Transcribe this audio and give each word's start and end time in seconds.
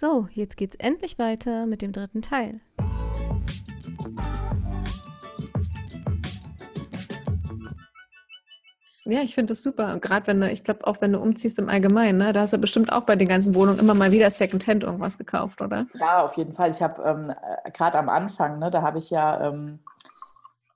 So, 0.00 0.28
jetzt 0.32 0.56
geht's 0.56 0.76
endlich 0.76 1.18
weiter 1.18 1.66
mit 1.66 1.82
dem 1.82 1.92
dritten 1.92 2.22
Teil. 2.22 2.60
Ja, 9.04 9.20
ich 9.20 9.34
finde 9.34 9.50
das 9.50 9.62
super. 9.62 9.98
Gerade 9.98 10.26
wenn 10.28 10.40
du, 10.40 10.50
ich 10.50 10.64
glaube 10.64 10.86
auch 10.86 11.02
wenn 11.02 11.12
du 11.12 11.18
umziehst 11.18 11.58
im 11.58 11.68
Allgemeinen, 11.68 12.16
ne, 12.16 12.32
da 12.32 12.40
hast 12.40 12.54
du 12.54 12.56
bestimmt 12.56 12.90
auch 12.90 13.02
bei 13.02 13.14
den 13.14 13.28
ganzen 13.28 13.54
Wohnungen 13.54 13.78
immer 13.78 13.92
mal 13.92 14.10
wieder 14.10 14.30
Secondhand 14.30 14.84
irgendwas 14.84 15.18
gekauft, 15.18 15.60
oder? 15.60 15.86
Ja, 15.98 16.24
auf 16.24 16.34
jeden 16.38 16.54
Fall. 16.54 16.70
Ich 16.70 16.80
habe 16.80 17.02
ähm, 17.02 17.34
äh, 17.64 17.70
gerade 17.70 17.98
am 17.98 18.08
Anfang, 18.08 18.58
ne, 18.58 18.70
da 18.70 18.80
habe 18.80 19.00
ich 19.00 19.10
ja, 19.10 19.48
ähm, 19.48 19.80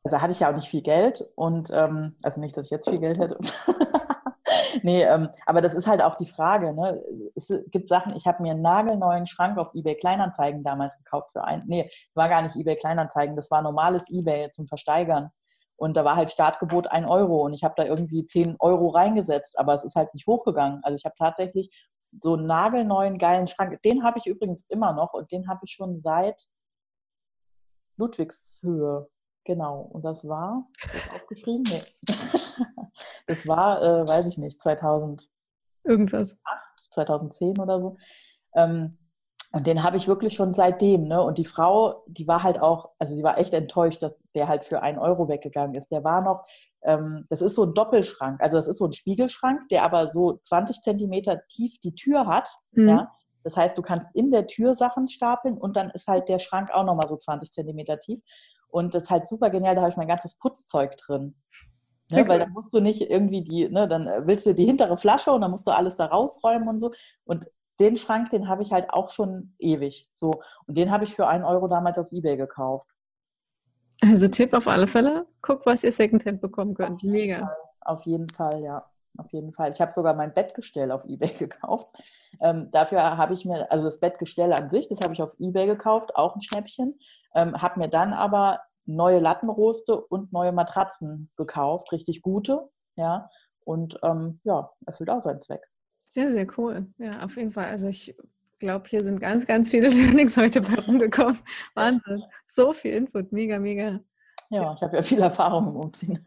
also 0.03 0.21
hatte 0.21 0.33
ich 0.35 0.41
ja 0.41 0.51
auch 0.51 0.55
nicht 0.55 0.69
viel 0.69 0.83
Geld 0.83 1.27
und 1.35 1.71
ähm, 1.73 2.15
also 2.23 2.43
nicht, 2.43 2.59
dass 2.59 2.67
ich 2.67 2.73
jetzt 2.73 2.91
viel 2.91 3.01
Geld 3.01 3.19
hätte. 3.19 3.39
nee, 4.85 5.03
ähm, 5.03 5.29
aber 5.47 5.61
das 5.61 5.75
ist 5.75 5.87
halt 5.87 6.03
auch 6.03 6.15
die 6.17 6.27
Frage. 6.27 6.73
Ne? 6.73 7.03
Es 7.35 7.53
gibt 7.69 7.89
Sachen, 7.89 8.15
ich 8.15 8.27
habe 8.27 8.43
mir 8.43 8.53
einen 8.53 8.63
nagelneuen 8.63 9.27
Schrank 9.27 9.59
auf 9.59 9.75
eBay 9.75 9.97
Kleinanzeigen 9.97 10.63
damals 10.63 10.97
gekauft 10.99 11.33
für 11.33 11.45
ein. 11.45 11.65
Nee, 11.67 11.91
war 12.15 12.29
gar 12.29 12.43
nicht 12.43 12.55
eBay 12.57 12.77
Kleinanzeigen, 12.77 13.35
das 13.35 13.51
war 13.51 13.63
normales 13.63 14.09
eBay 14.11 14.51
zum 14.53 14.67
Versteigern. 14.67 15.31
Und 15.77 15.97
da 15.97 16.05
war 16.05 16.17
halt 16.17 16.31
Startgebot 16.31 16.87
ein 16.87 17.05
Euro 17.05 17.45
und 17.45 17.53
ich 17.53 17.65
habe 17.65 17.75
da 17.77 17.85
irgendwie 17.85 18.27
10 18.27 18.57
Euro 18.61 18.89
reingesetzt, 18.91 19.59
aber 19.59 19.75
es 19.75 19.85
ist 19.85 19.97
halt 19.97 20.15
nicht 20.15 20.27
hochgegangen. 20.27 20.81
Also 20.85 20.97
ich 20.97 21.05
habe 21.05 21.17
tatsächlich 21.19 21.71
so 22.23 22.35
einen 22.35 22.47
nagelneuen, 22.47 23.19
geilen 23.19 23.49
Schrank. 23.49 23.83
Den 23.83 24.05
habe 24.05 24.19
ich 24.19 24.27
übrigens 24.27 24.65
immer 24.69 24.93
noch 24.93 25.15
und 25.15 25.33
den 25.33 25.49
habe 25.49 25.61
ich 25.65 25.73
schon 25.73 26.01
seit 26.01 26.47
Ludwigshöhe. 27.97 29.09
Genau. 29.45 29.89
Und 29.93 30.05
das 30.05 30.27
war, 30.27 30.67
das 30.81 31.15
aufgeschrieben? 31.15 31.65
Nee. 31.65 31.83
das 33.27 33.47
war, 33.47 33.83
äh, 33.83 34.09
weiß 34.09 34.27
ich 34.27 34.39
nicht, 34.39 34.61
2000. 34.61 35.29
Irgendwas. 35.85 36.37
2010 36.91 37.59
oder 37.59 37.81
so. 37.81 37.97
Ähm, 38.55 38.99
und 39.53 39.69
den 39.69 39.85
habe 39.85 39.97
ich 39.97 40.09
wirklich 40.09 40.35
schon 40.35 40.53
seitdem. 40.53 41.07
Ne? 41.07 41.23
Und 41.23 41.39
die 41.39 41.45
Frau, 41.45 42.03
die 42.09 42.27
war 42.27 42.43
halt 42.43 42.61
auch, 42.61 42.91
also 42.99 43.15
sie 43.15 43.23
war 43.23 43.39
echt 43.39 43.55
enttäuscht, 43.55 44.03
dass 44.03 44.27
der 44.35 44.49
halt 44.49 44.65
für 44.65 44.83
einen 44.83 44.99
Euro 44.99 45.29
weggegangen 45.29 45.77
ist. 45.77 45.93
Der 45.93 46.03
war 46.03 46.23
noch, 46.23 46.45
ähm, 46.83 47.27
das 47.29 47.41
ist 47.41 47.55
so 47.55 47.65
ein 47.65 47.75
Doppelschrank. 47.75 48.41
Also 48.41 48.57
das 48.57 48.67
ist 48.67 48.79
so 48.79 48.87
ein 48.87 48.93
Spiegelschrank, 48.93 49.69
der 49.69 49.87
aber 49.87 50.09
so 50.09 50.41
20 50.43 50.81
Zentimeter 50.83 51.47
tief 51.47 51.79
die 51.79 51.95
Tür 51.95 52.27
hat. 52.27 52.51
Mhm. 52.73 52.89
Ja? 52.89 53.13
Das 53.45 53.57
heißt, 53.57 53.79
du 53.79 53.83
kannst 53.83 54.09
in 54.15 54.33
der 54.33 54.49
Tür 54.49 54.75
Sachen 54.75 55.09
stapeln 55.09 55.57
und 55.57 55.77
dann 55.77 55.91
ist 55.91 56.09
halt 56.09 56.29
der 56.29 56.41
Schrank 56.41 56.71
auch 56.73 56.85
nochmal 56.85 57.07
so 57.07 57.17
20 57.17 57.53
Zentimeter 57.53 58.01
tief. 58.01 58.21
Und 58.75 58.93
das 58.93 59.05
ist 59.05 59.11
halt 59.11 59.25
super 59.25 59.51
genial, 59.51 59.77
da 59.77 59.83
habe 59.83 59.91
ich 59.93 59.97
mein 59.97 60.09
ganzes 60.09 60.35
Putzzeug 60.35 60.97
drin. 60.97 61.37
Ne, 62.11 62.27
weil 62.27 62.41
dann 62.41 62.51
musst 62.51 62.75
du 62.75 62.81
nicht 62.81 63.03
irgendwie 63.03 63.45
die, 63.45 63.69
ne, 63.69 63.87
dann 63.87 64.27
willst 64.27 64.47
du 64.47 64.53
die 64.53 64.65
hintere 64.65 64.99
Flasche 64.99 65.31
und 65.33 65.43
dann 65.43 65.53
musst 65.53 65.65
du 65.69 65.71
alles 65.71 65.97
da 65.97 66.07
rausräumen 66.07 66.69
und 66.69 66.81
so. 66.81 66.93
Und 67.25 67.47
den 67.79 67.97
Schrank, 67.97 68.31
den 68.31 68.49
habe 68.49 68.65
ich 68.65 68.73
halt 68.73 68.91
auch 68.91 69.11
schon 69.11 69.55
ewig. 69.61 70.11
So. 70.13 70.43
Und 70.67 70.77
den 70.77 70.91
habe 70.91 71.05
ich 71.05 71.15
für 71.15 71.29
einen 71.29 71.45
Euro 71.45 71.69
damals 71.69 71.99
auf 71.99 72.11
Ebay 72.11 72.37
gekauft. 72.37 72.91
Also 74.03 74.27
Tipp 74.27 74.53
auf 74.53 74.67
alle 74.67 74.89
Fälle, 74.89 75.27
guck, 75.41 75.67
was 75.67 75.85
ihr 75.85 75.93
Secondhand 75.93 76.41
bekommen 76.41 76.75
könnt. 76.75 77.05
Mega. 77.05 77.57
Auf 77.81 78.03
jeden 78.03 78.29
Fall, 78.29 78.61
ja. 78.61 78.85
Auf 79.17 79.33
jeden 79.33 79.53
Fall. 79.53 79.71
Ich 79.71 79.81
habe 79.81 79.93
sogar 79.93 80.15
mein 80.15 80.35
Bettgestell 80.35 80.91
auf 80.91 81.05
Ebay 81.05 81.29
gekauft. 81.39 81.95
Ähm, 82.41 82.73
dafür 82.73 83.17
habe 83.17 83.35
ich 83.35 83.45
mir, 83.45 83.71
also 83.71 83.85
das 83.85 84.01
Bettgestell 84.01 84.53
an 84.53 84.69
sich, 84.71 84.89
das 84.89 85.01
habe 85.01 85.15
ich 85.15 85.23
auf 85.23 85.31
Ebay 85.39 85.67
gekauft, 85.67 86.17
auch 86.17 86.35
ein 86.35 86.43
Schnäppchen. 86.43 86.99
Ähm, 87.35 87.61
habe 87.61 87.81
mir 87.81 87.89
dann 87.89 88.13
aber 88.13 88.61
neue 88.87 89.19
Lattenroste 89.19 89.97
und 89.99 90.33
neue 90.33 90.53
Matratzen 90.53 91.31
gekauft, 91.37 91.91
richtig 91.93 92.23
gute, 92.23 92.69
ja. 92.97 93.29
Und 93.65 93.99
ähm, 94.03 94.41
ja, 94.45 94.71
erfüllt 94.87 95.11
auch 95.11 95.23
seinen 95.23 95.41
Zweck. 95.41 95.63
Sehr, 96.07 96.31
sehr 96.31 96.47
cool. 96.59 96.87
Ja, 96.99 97.25
auf 97.25 97.37
jeden 97.37 97.53
Fall. 97.53 97.65
Also 97.67 97.89
ich 97.89 98.15
glaube, 98.59 98.89
hier 98.89 99.03
sind 99.03 99.21
ganz, 99.21 99.47
ganz 99.47 99.71
viele 99.71 99.89
Learnings 99.89 100.37
heute 100.37 100.61
bei 100.61 100.75
rumgekommen. 100.75 101.39
Wahnsinn. 101.75 102.23
So 102.47 102.73
viel 102.73 102.93
Input. 102.93 103.33
Mega, 103.33 103.59
mega. 103.59 104.01
Ja, 104.51 104.75
ich 104.75 104.83
habe 104.83 104.97
ja 104.97 105.03
viel 105.03 105.21
Erfahrung 105.21 105.69
im 105.69 105.77
Umziehen. 105.77 106.19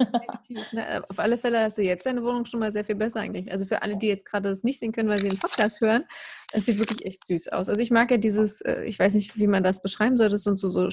Na, 0.72 1.04
auf 1.08 1.20
alle 1.20 1.38
Fälle 1.38 1.62
hast 1.62 1.78
du 1.78 1.84
jetzt 1.84 2.06
deine 2.06 2.24
Wohnung 2.24 2.46
schon 2.46 2.60
mal 2.60 2.72
sehr 2.72 2.84
viel 2.84 2.96
besser 2.96 3.22
eigentlich. 3.22 3.52
Also 3.52 3.66
für 3.66 3.82
alle, 3.82 3.98
die 3.98 4.08
jetzt 4.08 4.26
gerade 4.26 4.50
das 4.50 4.64
nicht 4.64 4.80
sehen 4.80 4.92
können, 4.92 5.10
weil 5.10 5.20
sie 5.20 5.30
den 5.30 5.40
Podcast 5.40 5.82
hören, 5.82 6.04
es 6.52 6.66
sieht 6.66 6.80
wirklich 6.80 7.06
echt 7.06 7.26
süß 7.26 7.50
aus. 7.50 7.70
Also 7.70 7.82
ich 7.82 7.92
mag 7.92 8.10
ja 8.12 8.18
dieses, 8.18 8.62
äh, 8.62 8.84
ich 8.84 8.98
weiß 8.98 9.14
nicht, 9.16 9.38
wie 9.38 9.48
man 9.48 9.64
das 9.64 9.82
beschreiben 9.82 10.18
soll, 10.18 10.30
das 10.30 10.44
sind 10.44 10.58
so, 10.58 10.68
so 10.68 10.90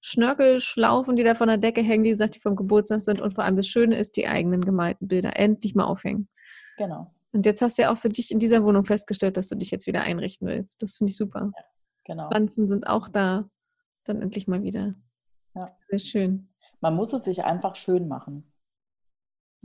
Schnörkelschlaufen, 0.00 1.16
die 1.16 1.24
da 1.24 1.34
von 1.34 1.48
der 1.48 1.56
Decke 1.56 1.80
hängen, 1.80 2.04
die 2.04 2.10
gesagt, 2.10 2.34
die 2.34 2.40
vom 2.40 2.56
Geburtstag 2.56 3.00
sind. 3.00 3.20
Und 3.20 3.32
vor 3.32 3.44
allem 3.44 3.56
das 3.56 3.68
Schöne 3.68 3.96
ist, 3.96 4.16
die 4.16 4.26
eigenen 4.26 4.62
gemalten 4.62 5.08
Bilder 5.08 5.36
endlich 5.36 5.74
mal 5.74 5.84
aufhängen. 5.84 6.28
Genau. 6.76 7.10
Und 7.32 7.46
jetzt 7.46 7.62
hast 7.62 7.78
du 7.78 7.82
ja 7.82 7.92
auch 7.92 7.96
für 7.96 8.10
dich 8.10 8.30
in 8.30 8.38
dieser 8.38 8.62
Wohnung 8.62 8.84
festgestellt, 8.84 9.36
dass 9.36 9.48
du 9.48 9.56
dich 9.56 9.70
jetzt 9.70 9.86
wieder 9.86 10.02
einrichten 10.02 10.46
willst. 10.46 10.82
Das 10.82 10.96
finde 10.96 11.10
ich 11.10 11.16
super. 11.16 11.52
Ja, 11.56 11.64
genau. 12.04 12.28
Pflanzen 12.28 12.68
sind 12.68 12.86
auch 12.86 13.08
da. 13.08 13.48
Dann 14.04 14.20
endlich 14.20 14.46
mal 14.46 14.62
wieder. 14.62 14.94
Ja. 15.54 15.66
Sehr 15.88 15.98
schön. 15.98 16.48
Man 16.80 16.96
muss 16.96 17.12
es 17.12 17.24
sich 17.24 17.44
einfach 17.44 17.76
schön 17.76 18.08
machen. 18.08 18.50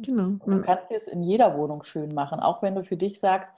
Genau. 0.01 0.37
du 0.45 0.61
kannst 0.61 0.91
es 0.91 1.09
in 1.09 1.23
jeder 1.23 1.57
Wohnung 1.57 1.83
schön 1.83 2.13
machen, 2.13 2.39
auch 2.39 2.61
wenn 2.61 2.73
du 2.73 2.85
für 2.85 2.95
dich 2.95 3.19
sagst, 3.19 3.51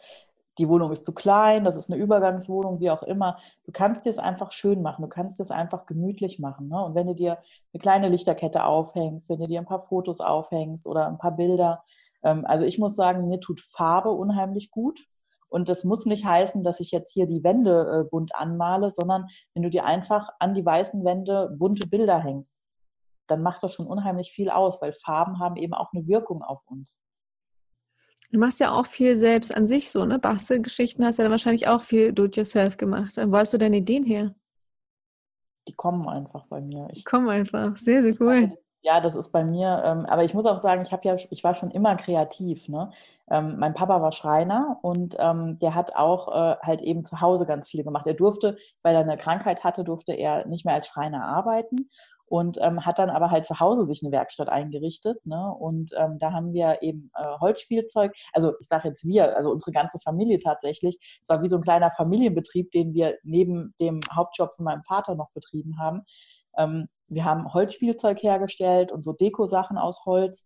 die 0.57 0.67
Wohnung 0.67 0.91
ist 0.91 1.05
zu 1.05 1.13
klein, 1.13 1.63
das 1.63 1.75
ist 1.75 1.89
eine 1.89 2.01
Übergangswohnung, 2.01 2.79
wie 2.79 2.91
auch 2.91 3.03
immer. 3.03 3.37
Du 3.65 3.71
kannst 3.71 4.05
dir 4.05 4.09
es 4.09 4.17
einfach 4.17 4.51
schön 4.51 4.81
machen, 4.81 5.01
du 5.01 5.07
kannst 5.07 5.39
es 5.39 5.49
einfach 5.49 5.85
gemütlich 5.85 6.39
machen. 6.39 6.67
Ne? 6.67 6.83
Und 6.83 6.95
wenn 6.95 7.07
du 7.07 7.15
dir 7.15 7.37
eine 7.73 7.81
kleine 7.81 8.09
Lichterkette 8.09 8.65
aufhängst, 8.65 9.29
wenn 9.29 9.39
du 9.39 9.47
dir 9.47 9.59
ein 9.59 9.65
paar 9.65 9.87
Fotos 9.87 10.19
aufhängst 10.19 10.87
oder 10.87 11.07
ein 11.07 11.17
paar 11.17 11.35
Bilder, 11.35 11.83
ähm, 12.23 12.45
also 12.45 12.65
ich 12.65 12.79
muss 12.79 12.95
sagen, 12.95 13.27
mir 13.27 13.39
tut 13.39 13.61
Farbe 13.61 14.11
unheimlich 14.11 14.71
gut. 14.71 15.07
Und 15.51 15.67
das 15.67 15.83
muss 15.83 16.05
nicht 16.05 16.25
heißen, 16.25 16.63
dass 16.63 16.79
ich 16.79 16.91
jetzt 16.91 17.11
hier 17.11 17.27
die 17.27 17.43
Wände 17.43 18.05
äh, 18.05 18.09
bunt 18.09 18.33
anmale, 18.35 18.89
sondern 18.89 19.27
wenn 19.53 19.63
du 19.63 19.69
dir 19.69 19.83
einfach 19.83 20.29
an 20.39 20.53
die 20.53 20.65
weißen 20.65 21.03
Wände 21.03 21.53
bunte 21.59 21.87
Bilder 21.87 22.19
hängst, 22.19 22.63
dann 23.27 23.41
macht 23.41 23.61
das 23.61 23.73
schon 23.73 23.85
unheimlich 23.85 24.31
viel 24.31 24.49
aus, 24.49 24.81
weil 24.81 24.93
Farben 24.93 25.39
haben 25.39 25.57
eben 25.57 25.73
auch 25.73 25.91
eine 25.93 26.07
Wirkung 26.07 26.41
auf 26.41 26.61
uns. 26.67 27.01
Du 28.31 28.39
machst 28.39 28.61
ja 28.61 28.71
auch 28.71 28.85
viel 28.85 29.17
selbst 29.17 29.53
an 29.53 29.67
sich 29.67 29.91
so, 29.91 30.05
ne? 30.05 30.19
Bastelgeschichten 30.19 31.03
hast 31.03 31.17
ja 31.17 31.25
dann 31.25 31.31
wahrscheinlich 31.31 31.67
auch 31.67 31.81
viel 31.81 32.13
do-it-yourself 32.13 32.77
gemacht. 32.77 33.17
Wo 33.17 33.35
hast 33.35 33.53
du 33.53 33.57
deine 33.57 33.77
Ideen 33.77 34.05
her? 34.05 34.33
Die 35.67 35.73
kommen 35.73 36.07
einfach 36.07 36.47
bei 36.47 36.61
mir. 36.61 36.87
Ich, 36.91 36.99
die 36.99 37.03
kommen 37.03 37.27
einfach. 37.27 37.75
Sehr, 37.75 38.01
sehr 38.01 38.19
cool. 38.21 38.57
Ja, 38.83 38.99
das 38.99 39.15
ist 39.15 39.31
bei 39.31 39.43
mir, 39.43 39.83
ähm, 39.85 40.07
aber 40.07 40.23
ich 40.23 40.33
muss 40.33 40.47
auch 40.47 40.59
sagen, 40.59 40.81
ich 40.81 40.91
habe 40.91 41.07
ja, 41.07 41.13
ich 41.13 41.43
war 41.43 41.53
schon 41.53 41.69
immer 41.69 41.95
kreativ. 41.97 42.67
Ne? 42.67 42.89
Ähm, 43.29 43.57
mein 43.59 43.75
Papa 43.75 44.01
war 44.01 44.11
Schreiner 44.11 44.79
und 44.81 45.15
ähm, 45.19 45.59
der 45.59 45.75
hat 45.75 45.95
auch 45.95 46.27
äh, 46.29 46.55
halt 46.63 46.81
eben 46.81 47.05
zu 47.05 47.21
Hause 47.21 47.45
ganz 47.45 47.69
viel 47.69 47.83
gemacht. 47.83 48.07
Er 48.07 48.15
durfte, 48.15 48.57
weil 48.81 48.95
er 48.95 49.01
eine 49.01 49.17
Krankheit 49.17 49.63
hatte, 49.63 49.83
durfte 49.83 50.13
er 50.13 50.47
nicht 50.47 50.65
mehr 50.65 50.73
als 50.73 50.87
Schreiner 50.87 51.23
arbeiten 51.23 51.89
und 52.25 52.57
ähm, 52.59 52.83
hat 52.83 52.97
dann 52.97 53.11
aber 53.11 53.29
halt 53.29 53.45
zu 53.45 53.59
Hause 53.59 53.85
sich 53.85 54.01
eine 54.01 54.11
Werkstatt 54.11 54.49
eingerichtet. 54.49 55.23
Ne? 55.27 55.53
Und 55.59 55.91
ähm, 55.95 56.17
da 56.17 56.31
haben 56.31 56.51
wir 56.51 56.81
eben 56.81 57.11
äh, 57.15 57.37
Holzspielzeug, 57.39 58.13
also 58.33 58.53
ich 58.59 58.67
sage 58.67 58.87
jetzt 58.87 59.05
wir, 59.05 59.37
also 59.37 59.51
unsere 59.51 59.73
ganze 59.73 59.99
Familie 59.99 60.39
tatsächlich. 60.39 60.97
Es 61.21 61.29
war 61.29 61.43
wie 61.43 61.49
so 61.49 61.57
ein 61.57 61.61
kleiner 61.61 61.91
Familienbetrieb, 61.91 62.71
den 62.71 62.95
wir 62.95 63.17
neben 63.21 63.75
dem 63.79 63.99
Hauptjob 64.11 64.55
von 64.55 64.65
meinem 64.65 64.83
Vater 64.83 65.13
noch 65.13 65.29
betrieben 65.33 65.77
haben. 65.77 66.03
Wir 67.11 67.25
haben 67.25 67.53
Holzspielzeug 67.53 68.23
hergestellt 68.23 68.91
und 68.91 69.03
so 69.03 69.13
Dekosachen 69.13 69.77
aus 69.77 70.05
Holz 70.05 70.45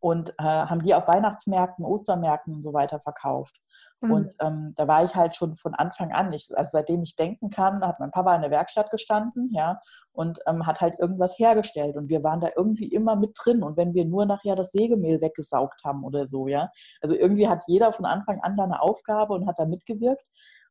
und 0.00 0.30
äh, 0.38 0.42
haben 0.42 0.82
die 0.82 0.94
auf 0.94 1.08
Weihnachtsmärkten, 1.08 1.84
Ostermärkten 1.84 2.54
und 2.54 2.62
so 2.62 2.72
weiter 2.72 3.00
verkauft. 3.00 3.60
Mhm. 4.00 4.10
Und 4.12 4.34
ähm, 4.40 4.74
da 4.76 4.86
war 4.86 5.02
ich 5.02 5.14
halt 5.16 5.34
schon 5.34 5.56
von 5.56 5.74
Anfang 5.74 6.12
an, 6.12 6.32
ich, 6.32 6.56
also 6.56 6.70
seitdem 6.72 7.02
ich 7.02 7.16
denken 7.16 7.50
kann, 7.50 7.84
hat 7.84 7.98
mein 7.98 8.12
Papa 8.12 8.34
in 8.36 8.42
der 8.42 8.52
Werkstatt 8.52 8.90
gestanden, 8.90 9.50
ja, 9.52 9.80
und 10.12 10.38
ähm, 10.46 10.66
hat 10.66 10.80
halt 10.80 10.98
irgendwas 11.00 11.36
hergestellt. 11.38 11.96
Und 11.96 12.08
wir 12.08 12.22
waren 12.22 12.40
da 12.40 12.50
irgendwie 12.56 12.86
immer 12.86 13.16
mit 13.16 13.36
drin. 13.42 13.64
Und 13.64 13.76
wenn 13.76 13.94
wir 13.94 14.04
nur 14.04 14.24
nachher 14.24 14.54
das 14.54 14.70
Sägemehl 14.70 15.20
weggesaugt 15.20 15.82
haben 15.84 16.04
oder 16.04 16.28
so, 16.28 16.46
ja. 16.46 16.70
Also 17.00 17.16
irgendwie 17.16 17.48
hat 17.48 17.64
jeder 17.66 17.92
von 17.92 18.04
Anfang 18.04 18.40
an 18.40 18.56
da 18.56 18.64
eine 18.64 18.80
Aufgabe 18.80 19.34
und 19.34 19.48
hat 19.48 19.58
da 19.58 19.64
mitgewirkt. 19.64 20.24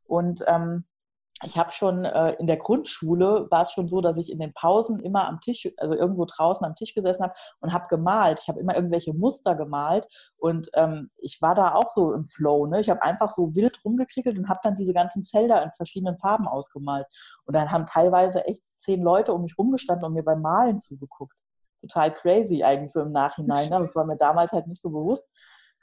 Und 0.06 0.44
ähm, 0.48 0.86
ich 1.44 1.56
habe 1.56 1.72
schon 1.72 2.04
äh, 2.04 2.32
in 2.40 2.48
der 2.48 2.58
Grundschule 2.58 3.46
war 3.52 3.62
es 3.62 3.72
schon 3.72 3.88
so, 3.88 4.02
dass 4.02 4.18
ich 4.18 4.32
in 4.32 4.40
den 4.40 4.54
Pausen 4.54 5.00
immer 5.00 5.28
am 5.28 5.40
Tisch, 5.40 5.70
also 5.78 5.94
irgendwo 5.94 6.26
draußen 6.26 6.66
am 6.66 6.76
Tisch 6.76 6.96
gesessen 6.96 7.24
habe 7.24 7.34
und 7.60 7.74
habe 7.74 7.86
gemalt. 7.90 8.40
Ich 8.42 8.50
habe 8.50 8.60
immer 8.60 8.76
irgendwelche 8.76 9.14
Muster 9.14 9.54
gemalt 9.54 10.08
und 10.38 10.70
ähm, 10.74 11.12
ich 11.18 11.40
war 11.40 11.54
da 11.54 11.76
auch 11.76 11.92
so 11.92 12.14
im 12.14 12.28
Flow. 12.28 12.66
Ne? 12.66 12.80
Ich 12.80 12.90
habe 12.90 13.04
einfach 13.04 13.30
so 13.30 13.54
wild 13.54 13.80
rumgekriegelt 13.86 14.36
und 14.36 14.50
habe 14.50 14.62
dann 14.64 14.76
diese 14.76 14.94
ganzen 14.94 15.26
Felder 15.26 15.62
in 15.62 15.72
verschiedenen 15.74 16.18
Farben 16.18 16.48
ausgemalt. 16.48 17.06
Und 17.46 17.56
dann 17.56 17.72
haben 17.72 17.86
teilweise 17.86 18.44
echt 18.46 18.64
zehn 18.80 19.04
Leute 19.04 19.32
um 19.32 19.44
mich 19.44 19.60
rumgestanden 19.60 20.06
und 20.06 20.14
mir 20.14 20.24
beim 20.24 20.42
Malen 20.42 20.80
zugeguckt. 20.80 21.36
Total 21.82 22.12
crazy 22.12 22.64
eigentlich 22.64 22.92
so 22.92 23.02
im 23.02 23.12
Nachhinein. 23.12 23.70
Ne? 23.70 23.80
Das 23.86 23.96
war 23.96 24.06
mir 24.06 24.18
damals 24.18 24.52
halt 24.54 24.66
nicht 24.66 24.82
so 24.82 24.90
bewusst. 24.90 25.30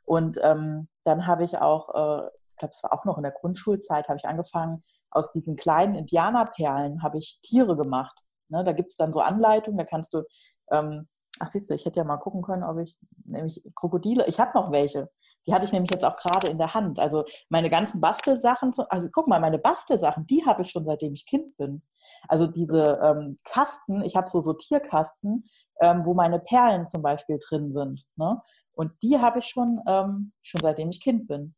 Und 0.05 0.39
ähm, 0.43 0.89
dann 1.05 1.29
habe 1.29 1.45
ich 1.45 1.59
auch, 1.59 1.89
äh, 1.95 2.29
ich 2.49 2.57
glaube, 2.57 2.73
es 2.73 2.83
war 2.83 2.93
auch 2.93 3.05
noch 3.05 3.17
in 3.17 3.23
der 3.23 3.33
Grundschulzeit, 3.33 4.09
habe 4.09 4.19
ich 4.19 4.27
angefangen, 4.27 4.83
aus 5.15 5.31
diesen 5.31 5.57
kleinen 5.57 5.95
Indianerperlen 5.95 7.03
habe 7.03 7.19
ich 7.19 7.39
Tiere 7.43 7.77
gemacht. 7.77 8.19
Ne, 8.49 8.63
da 8.65 8.73
gibt 8.73 8.91
es 8.91 8.97
dann 8.97 9.13
so 9.13 9.21
Anleitungen, 9.21 9.79
da 9.79 9.85
kannst 9.85 10.13
du, 10.13 10.23
ähm, 10.71 11.09
ach 11.41 11.49
siehst 11.49 11.71
du, 11.71 11.75
ich 11.75 11.87
hätte 11.87 12.01
ja 12.01 12.05
mal 12.05 12.19
gucken 12.19 12.43
können, 12.43 12.63
ob 12.63 12.79
ich, 12.79 12.99
nämlich 13.25 13.63
Krokodile, 13.75 14.27
ich 14.27 14.39
habe 14.39 14.51
noch 14.55 14.71
welche. 14.71 15.09
Die 15.47 15.55
hatte 15.55 15.67
ich 15.67 15.73
nämlich 15.73 15.91
jetzt 15.93 16.05
auch 16.05 16.17
gerade 16.17 16.49
in 16.49 16.59
der 16.59 16.75
Hand. 16.75 16.99
Also 16.99 17.25
meine 17.49 17.69
ganzen 17.69 18.01
Bastelsachen, 18.01 18.73
also 18.89 19.09
guck 19.13 19.29
mal, 19.29 19.41
meine 19.41 19.59
Bastelsachen, 19.59 20.27
die 20.27 20.45
habe 20.47 20.63
ich 20.63 20.71
schon 20.71 20.85
seitdem 20.85 21.13
ich 21.15 21.27
Kind 21.27 21.57
bin. 21.57 21.83
Also 22.29 22.47
diese 22.47 22.99
ähm, 23.03 23.39
Kasten, 23.45 24.03
ich 24.03 24.17
habe 24.17 24.29
so 24.29 24.41
Sortierkasten, 24.41 25.47
ähm, 25.81 26.03
wo 26.05 26.15
meine 26.15 26.39
Perlen 26.39 26.87
zum 26.89 27.03
Beispiel 27.03 27.39
drin 27.47 27.73
sind. 27.73 28.05
Ne? 28.17 28.41
Und 28.73 28.93
die 29.03 29.19
habe 29.19 29.39
ich 29.39 29.47
schon, 29.47 29.81
ähm, 29.87 30.33
schon 30.43 30.61
seitdem 30.63 30.91
ich 30.91 31.01
Kind 31.01 31.27
bin. 31.27 31.55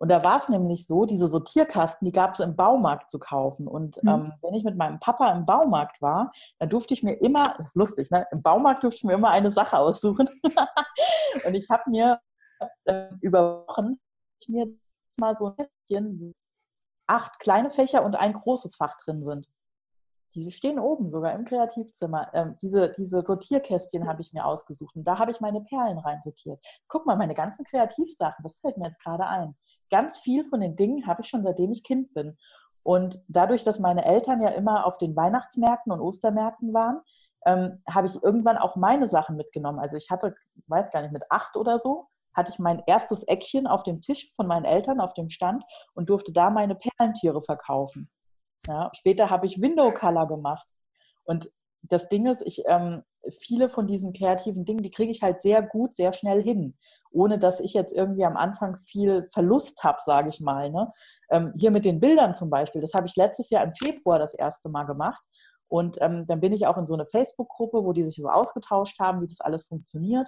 Und 0.00 0.08
da 0.08 0.24
war 0.24 0.38
es 0.38 0.48
nämlich 0.48 0.86
so, 0.86 1.04
diese 1.04 1.28
Sortierkasten, 1.28 2.06
die 2.06 2.12
gab 2.12 2.32
es 2.32 2.40
im 2.40 2.56
Baumarkt 2.56 3.10
zu 3.10 3.18
kaufen. 3.18 3.68
Und 3.68 4.02
mhm. 4.02 4.08
ähm, 4.08 4.32
wenn 4.42 4.54
ich 4.54 4.64
mit 4.64 4.76
meinem 4.76 4.98
Papa 4.98 5.30
im 5.32 5.44
Baumarkt 5.44 6.00
war, 6.00 6.32
dann 6.58 6.70
durfte 6.70 6.94
ich 6.94 7.02
mir 7.02 7.14
immer, 7.20 7.42
das 7.58 7.68
ist 7.68 7.76
lustig, 7.76 8.10
ne? 8.10 8.26
im 8.32 8.40
Baumarkt 8.40 8.82
durfte 8.82 8.96
ich 8.96 9.04
mir 9.04 9.12
immer 9.12 9.30
eine 9.30 9.52
Sache 9.52 9.78
aussuchen. 9.78 10.28
und 11.46 11.54
ich 11.54 11.68
habe 11.68 11.90
mir 11.90 12.18
äh, 12.84 13.08
über 13.20 13.66
Wochen 13.68 13.98
ich 14.42 14.48
mir 14.48 14.66
mal 15.18 15.36
so 15.36 15.48
ein 15.48 15.56
Kästchen, 15.56 16.34
acht 17.06 17.38
kleine 17.38 17.70
Fächer 17.70 18.04
und 18.04 18.16
ein 18.16 18.32
großes 18.32 18.76
Fach 18.76 18.96
drin 18.96 19.22
sind. 19.22 19.48
Diese 20.34 20.52
stehen 20.52 20.78
oben 20.78 21.08
sogar 21.08 21.32
im 21.34 21.44
Kreativzimmer. 21.44 22.30
Ähm, 22.34 22.56
diese, 22.62 22.92
diese 22.92 23.22
Sortierkästchen 23.22 24.06
habe 24.08 24.22
ich 24.22 24.32
mir 24.32 24.44
ausgesucht 24.44 24.94
und 24.96 25.04
da 25.04 25.18
habe 25.18 25.30
ich 25.30 25.40
meine 25.40 25.60
Perlen 25.60 25.98
reinsortiert. 25.98 26.60
Guck 26.88 27.06
mal, 27.06 27.16
meine 27.16 27.34
ganzen 27.34 27.64
Kreativsachen, 27.64 28.42
das 28.42 28.58
fällt 28.58 28.78
mir 28.78 28.88
jetzt 28.88 29.02
gerade 29.02 29.26
ein. 29.26 29.56
Ganz 29.90 30.18
viel 30.18 30.44
von 30.48 30.60
den 30.60 30.76
Dingen 30.76 31.06
habe 31.06 31.22
ich 31.22 31.28
schon 31.28 31.42
seitdem 31.42 31.72
ich 31.72 31.82
Kind 31.82 32.14
bin. 32.14 32.36
Und 32.82 33.20
dadurch, 33.28 33.64
dass 33.64 33.78
meine 33.78 34.04
Eltern 34.04 34.40
ja 34.40 34.50
immer 34.50 34.86
auf 34.86 34.98
den 34.98 35.14
Weihnachtsmärkten 35.14 35.92
und 35.92 36.00
Ostermärkten 36.00 36.72
waren, 36.72 37.00
ähm, 37.46 37.82
habe 37.88 38.06
ich 38.06 38.22
irgendwann 38.22 38.58
auch 38.58 38.76
meine 38.76 39.08
Sachen 39.08 39.36
mitgenommen. 39.36 39.78
Also 39.78 39.96
ich 39.96 40.10
hatte, 40.10 40.34
weiß 40.66 40.90
gar 40.90 41.02
nicht, 41.02 41.12
mit 41.12 41.24
acht 41.30 41.56
oder 41.56 41.78
so, 41.78 42.08
hatte 42.34 42.52
ich 42.52 42.58
mein 42.58 42.82
erstes 42.86 43.22
Eckchen 43.24 43.66
auf 43.66 43.82
dem 43.82 44.00
Tisch 44.00 44.32
von 44.36 44.46
meinen 44.46 44.64
Eltern 44.64 45.00
auf 45.00 45.14
dem 45.14 45.28
Stand 45.30 45.64
und 45.94 46.08
durfte 46.08 46.32
da 46.32 46.50
meine 46.50 46.74
Perlentiere 46.74 47.42
verkaufen. 47.42 48.10
Ja, 48.66 48.90
später 48.94 49.30
habe 49.30 49.46
ich 49.46 49.60
Window 49.60 49.92
Color 49.92 50.28
gemacht. 50.28 50.66
Und 51.24 51.50
das 51.82 52.08
Ding 52.08 52.26
ist, 52.26 52.42
ich, 52.42 52.62
ähm, 52.66 53.02
viele 53.38 53.68
von 53.68 53.86
diesen 53.86 54.12
kreativen 54.12 54.64
Dingen, 54.64 54.82
die 54.82 54.90
kriege 54.90 55.10
ich 55.10 55.22
halt 55.22 55.42
sehr 55.42 55.62
gut, 55.62 55.94
sehr 55.94 56.12
schnell 56.12 56.42
hin, 56.42 56.76
ohne 57.10 57.38
dass 57.38 57.60
ich 57.60 57.74
jetzt 57.74 57.92
irgendwie 57.92 58.24
am 58.24 58.36
Anfang 58.36 58.76
viel 58.76 59.28
Verlust 59.32 59.82
habe, 59.82 59.98
sage 60.04 60.28
ich 60.28 60.40
mal. 60.40 60.70
Ne? 60.70 60.90
Ähm, 61.30 61.52
hier 61.56 61.70
mit 61.70 61.84
den 61.84 62.00
Bildern 62.00 62.34
zum 62.34 62.50
Beispiel, 62.50 62.80
das 62.80 62.94
habe 62.94 63.06
ich 63.06 63.16
letztes 63.16 63.50
Jahr 63.50 63.64
im 63.64 63.72
Februar 63.72 64.18
das 64.18 64.34
erste 64.34 64.68
Mal 64.68 64.84
gemacht. 64.84 65.22
Und 65.68 65.98
ähm, 66.00 66.26
dann 66.26 66.40
bin 66.40 66.52
ich 66.52 66.66
auch 66.66 66.76
in 66.78 66.86
so 66.86 66.94
eine 66.94 67.06
Facebook-Gruppe, 67.06 67.84
wo 67.84 67.92
die 67.92 68.02
sich 68.02 68.16
so 68.16 68.28
ausgetauscht 68.28 68.98
haben, 68.98 69.22
wie 69.22 69.28
das 69.28 69.40
alles 69.40 69.66
funktioniert. 69.66 70.26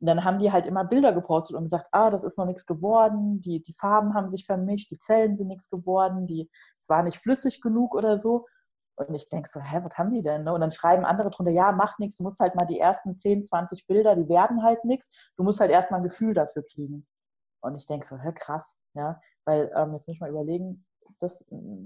Dann 0.00 0.24
haben 0.24 0.38
die 0.38 0.52
halt 0.52 0.66
immer 0.66 0.84
Bilder 0.84 1.12
gepostet 1.12 1.56
und 1.56 1.64
gesagt, 1.64 1.88
ah, 1.92 2.10
das 2.10 2.24
ist 2.24 2.36
noch 2.36 2.46
nichts 2.46 2.66
geworden, 2.66 3.40
die, 3.40 3.62
die 3.62 3.72
Farben 3.72 4.14
haben 4.14 4.28
sich 4.28 4.44
vermischt, 4.44 4.90
die 4.90 4.98
Zellen 4.98 5.36
sind 5.36 5.48
nichts 5.48 5.70
geworden, 5.70 6.26
die, 6.26 6.50
es 6.80 6.88
war 6.88 7.02
nicht 7.02 7.18
flüssig 7.18 7.60
genug 7.60 7.94
oder 7.94 8.18
so. 8.18 8.46
Und 8.96 9.14
ich 9.14 9.28
denke 9.28 9.48
so, 9.50 9.60
hä, 9.60 9.80
was 9.82 9.98
haben 9.98 10.12
die 10.12 10.22
denn? 10.22 10.44
Ne? 10.44 10.52
Und 10.52 10.60
dann 10.60 10.70
schreiben 10.70 11.04
andere 11.04 11.30
drunter, 11.30 11.50
ja, 11.50 11.72
macht 11.72 11.98
nichts, 11.98 12.16
du 12.16 12.22
musst 12.22 12.38
halt 12.38 12.54
mal 12.54 12.66
die 12.66 12.78
ersten 12.78 13.16
10, 13.16 13.44
20 13.44 13.86
Bilder, 13.86 14.14
die 14.14 14.28
werden 14.28 14.62
halt 14.62 14.84
nichts, 14.84 15.10
du 15.36 15.42
musst 15.42 15.60
halt 15.60 15.70
erstmal 15.70 16.00
ein 16.00 16.04
Gefühl 16.04 16.34
dafür 16.34 16.64
kriegen. 16.64 17.06
Und 17.60 17.74
ich 17.76 17.86
denke 17.86 18.06
so, 18.06 18.18
hä, 18.18 18.32
krass, 18.34 18.76
ja, 18.94 19.20
weil 19.44 19.72
ähm, 19.74 19.94
jetzt 19.94 20.06
muss 20.06 20.14
ich 20.14 20.20
mal 20.20 20.30
überlegen, 20.30 20.84
das, 21.20 21.44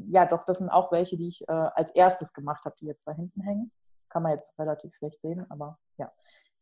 ja, 0.08 0.26
doch, 0.26 0.44
das 0.44 0.58
sind 0.58 0.68
auch 0.68 0.92
welche, 0.92 1.16
die 1.16 1.28
ich 1.28 1.48
äh, 1.48 1.52
als 1.52 1.92
erstes 1.92 2.32
gemacht 2.32 2.64
habe, 2.64 2.74
die 2.80 2.86
jetzt 2.86 3.06
da 3.06 3.12
hinten 3.12 3.40
hängen. 3.42 3.72
Kann 4.08 4.22
man 4.22 4.32
jetzt 4.32 4.58
relativ 4.58 4.94
schlecht 4.94 5.20
sehen, 5.20 5.46
aber 5.50 5.78
ja, 5.98 6.10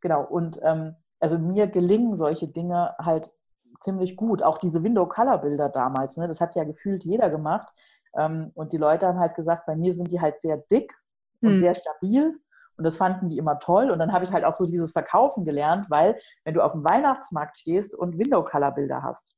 genau. 0.00 0.24
Und 0.24 0.58
ähm, 0.62 0.96
also 1.20 1.38
mir 1.38 1.66
gelingen 1.66 2.16
solche 2.16 2.48
Dinge 2.48 2.94
halt 2.98 3.32
ziemlich 3.80 4.16
gut. 4.16 4.42
Auch 4.42 4.58
diese 4.58 4.82
Window-Color-Bilder 4.82 5.68
damals, 5.68 6.16
ne, 6.16 6.28
das 6.28 6.40
hat 6.40 6.54
ja 6.54 6.64
gefühlt 6.64 7.04
jeder 7.04 7.30
gemacht. 7.30 7.68
Ähm, 8.16 8.50
und 8.54 8.72
die 8.72 8.78
Leute 8.78 9.06
haben 9.06 9.18
halt 9.18 9.34
gesagt, 9.34 9.66
bei 9.66 9.76
mir 9.76 9.94
sind 9.94 10.10
die 10.10 10.20
halt 10.20 10.40
sehr 10.40 10.58
dick 10.70 10.94
und 11.42 11.50
hm. 11.50 11.58
sehr 11.58 11.74
stabil. 11.74 12.38
Und 12.78 12.84
das 12.84 12.98
fanden 12.98 13.30
die 13.30 13.38
immer 13.38 13.58
toll. 13.58 13.90
Und 13.90 13.98
dann 13.98 14.12
habe 14.12 14.24
ich 14.24 14.32
halt 14.32 14.44
auch 14.44 14.54
so 14.54 14.66
dieses 14.66 14.92
Verkaufen 14.92 15.44
gelernt, 15.44 15.86
weil 15.88 16.18
wenn 16.44 16.54
du 16.54 16.62
auf 16.62 16.72
dem 16.72 16.84
Weihnachtsmarkt 16.84 17.58
stehst 17.58 17.94
und 17.94 18.18
Window-Color-Bilder 18.18 19.02
hast, 19.02 19.34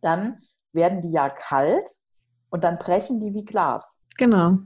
dann 0.00 0.40
werden 0.72 1.00
die 1.00 1.10
ja 1.10 1.28
kalt 1.30 1.98
und 2.50 2.62
dann 2.62 2.78
brechen 2.78 3.18
die 3.18 3.34
wie 3.34 3.44
Glas. 3.44 3.98
Genau. 4.18 4.58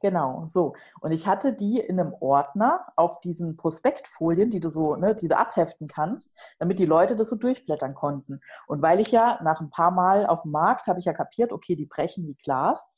Genau, 0.00 0.46
so. 0.48 0.74
Und 1.00 1.12
ich 1.12 1.26
hatte 1.26 1.52
die 1.52 1.78
in 1.78 2.00
einem 2.00 2.14
Ordner 2.20 2.86
auf 2.96 3.20
diesen 3.20 3.56
Prospektfolien, 3.56 4.48
die 4.48 4.60
du 4.60 4.70
so, 4.70 4.96
ne, 4.96 5.14
die 5.14 5.28
du 5.28 5.36
abheften 5.36 5.88
kannst, 5.88 6.34
damit 6.58 6.78
die 6.78 6.86
Leute 6.86 7.16
das 7.16 7.28
so 7.28 7.36
durchblättern 7.36 7.94
konnten. 7.94 8.40
Und 8.66 8.80
weil 8.80 8.98
ich 8.98 9.10
ja 9.10 9.38
nach 9.42 9.60
ein 9.60 9.68
paar 9.68 9.90
Mal 9.90 10.26
auf 10.26 10.42
dem 10.42 10.52
Markt 10.52 10.86
habe 10.86 10.98
ich 10.98 11.04
ja 11.04 11.12
kapiert, 11.12 11.52
okay, 11.52 11.76
die 11.76 11.84
brechen 11.84 12.26
wie 12.26 12.34
Glas. 12.34 12.90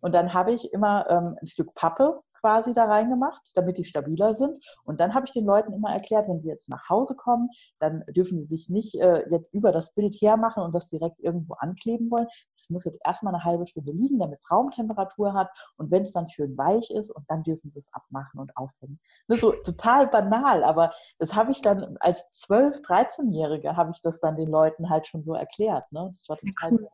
Und 0.00 0.14
dann 0.14 0.34
habe 0.34 0.52
ich 0.52 0.72
immer 0.74 1.08
ähm, 1.08 1.38
ein 1.40 1.46
Stück 1.46 1.74
Pappe 1.74 2.20
quasi 2.42 2.72
da 2.72 2.84
reingemacht, 2.84 3.52
damit 3.54 3.78
die 3.78 3.84
stabiler 3.84 4.34
sind. 4.34 4.58
Und 4.84 5.00
dann 5.00 5.14
habe 5.14 5.26
ich 5.26 5.32
den 5.32 5.46
Leuten 5.46 5.72
immer 5.72 5.92
erklärt, 5.92 6.28
wenn 6.28 6.40
sie 6.40 6.48
jetzt 6.48 6.68
nach 6.68 6.88
Hause 6.88 7.14
kommen, 7.14 7.48
dann 7.78 8.04
dürfen 8.08 8.36
sie 8.36 8.46
sich 8.46 8.68
nicht 8.68 8.96
äh, 8.96 9.24
jetzt 9.30 9.54
über 9.54 9.70
das 9.70 9.94
Bild 9.94 10.14
hermachen 10.14 10.62
und 10.62 10.74
das 10.74 10.88
direkt 10.88 11.20
irgendwo 11.20 11.54
ankleben 11.54 12.10
wollen. 12.10 12.26
Es 12.58 12.68
muss 12.68 12.84
jetzt 12.84 12.98
erstmal 13.04 13.32
eine 13.32 13.44
halbe 13.44 13.66
Stunde 13.66 13.92
liegen, 13.92 14.18
damit 14.18 14.40
es 14.40 14.50
Raumtemperatur 14.50 15.34
hat. 15.34 15.50
Und 15.76 15.90
wenn 15.92 16.02
es 16.02 16.12
dann 16.12 16.28
schön 16.28 16.58
weich 16.58 16.90
ist, 16.90 17.10
und 17.10 17.24
dann 17.28 17.44
dürfen 17.44 17.70
sie 17.70 17.78
es 17.78 17.92
abmachen 17.92 18.40
und 18.40 18.56
aufhängen. 18.56 18.98
Das 19.28 19.36
ist 19.36 19.42
so 19.42 19.52
total 19.52 20.08
banal, 20.08 20.64
aber 20.64 20.92
das 21.18 21.34
habe 21.34 21.52
ich 21.52 21.62
dann 21.62 21.96
als 22.00 22.20
12-, 22.34 22.84
13-Jährige 22.84 23.76
habe 23.76 23.92
ich 23.94 24.00
das 24.00 24.18
dann 24.18 24.36
den 24.36 24.48
Leuten 24.48 24.90
halt 24.90 25.06
schon 25.06 25.22
so 25.22 25.34
erklärt. 25.34 25.90
Ne? 25.92 26.12
Das 26.16 26.28
war 26.28 26.36
total 26.36 26.72
cool. 26.72 26.88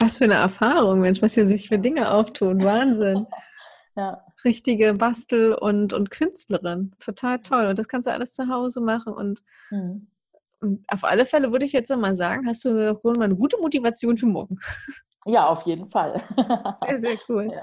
Was 0.00 0.18
für 0.18 0.24
eine 0.24 0.34
Erfahrung, 0.34 1.00
Mensch, 1.00 1.22
was 1.22 1.34
hier 1.34 1.46
sich 1.46 1.68
für 1.68 1.78
Dinge 1.78 2.12
auftun. 2.12 2.64
Wahnsinn. 2.64 3.26
Ja. 3.96 4.24
Richtige 4.44 4.94
Bastel- 4.94 5.54
und, 5.54 5.92
und 5.92 6.10
Künstlerin. 6.10 6.92
Total 6.98 7.40
toll. 7.40 7.66
Und 7.66 7.78
das 7.78 7.88
kannst 7.88 8.06
du 8.06 8.12
alles 8.12 8.32
zu 8.32 8.48
Hause 8.48 8.80
machen. 8.80 9.12
Und, 9.12 9.42
mhm. 9.70 10.08
und 10.60 10.84
auf 10.88 11.04
alle 11.04 11.26
Fälle 11.26 11.52
würde 11.52 11.64
ich 11.64 11.72
jetzt 11.72 11.94
mal 11.94 12.14
sagen, 12.14 12.46
hast 12.46 12.64
du 12.64 12.98
mal 13.02 13.22
eine 13.22 13.36
gute 13.36 13.58
Motivation 13.58 14.16
für 14.16 14.26
morgen. 14.26 14.58
Ja, 15.26 15.46
auf 15.46 15.62
jeden 15.62 15.90
Fall. 15.90 16.22
Sehr, 16.86 16.98
sehr 16.98 17.16
cool. 17.28 17.52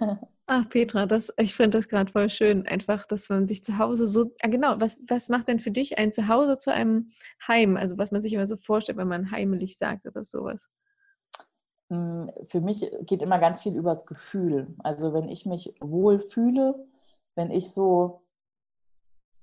Ja. 0.00 0.20
Ach, 0.52 0.68
Petra, 0.68 1.06
das, 1.06 1.32
ich 1.36 1.54
finde 1.54 1.78
das 1.78 1.86
gerade 1.86 2.10
voll 2.10 2.28
schön, 2.28 2.66
einfach, 2.66 3.06
dass 3.06 3.28
man 3.28 3.46
sich 3.46 3.62
zu 3.62 3.78
Hause 3.78 4.04
so, 4.04 4.34
ah, 4.42 4.48
genau, 4.48 4.80
was, 4.80 4.98
was 5.06 5.28
macht 5.28 5.46
denn 5.46 5.60
für 5.60 5.70
dich 5.70 5.96
ein 5.96 6.10
Zuhause 6.10 6.58
zu 6.58 6.72
einem 6.72 7.06
Heim? 7.46 7.76
Also 7.76 7.98
was 7.98 8.10
man 8.10 8.20
sich 8.20 8.32
immer 8.32 8.46
so 8.46 8.56
vorstellt, 8.56 8.98
wenn 8.98 9.06
man 9.06 9.30
heimelig 9.30 9.78
sagt 9.78 10.06
oder 10.06 10.24
sowas. 10.24 10.68
Hm, 11.90 12.30
für 12.46 12.60
mich 12.60 12.88
geht 13.02 13.22
immer 13.22 13.38
ganz 13.38 13.62
viel 13.62 13.76
über 13.76 13.92
das 13.92 14.06
Gefühl. 14.06 14.74
Also 14.78 15.12
wenn 15.12 15.28
ich 15.28 15.44
mich 15.46 15.74
wohl 15.80 16.20
fühle, 16.20 16.86
wenn 17.34 17.50
ich 17.50 17.72
so, 17.72 18.22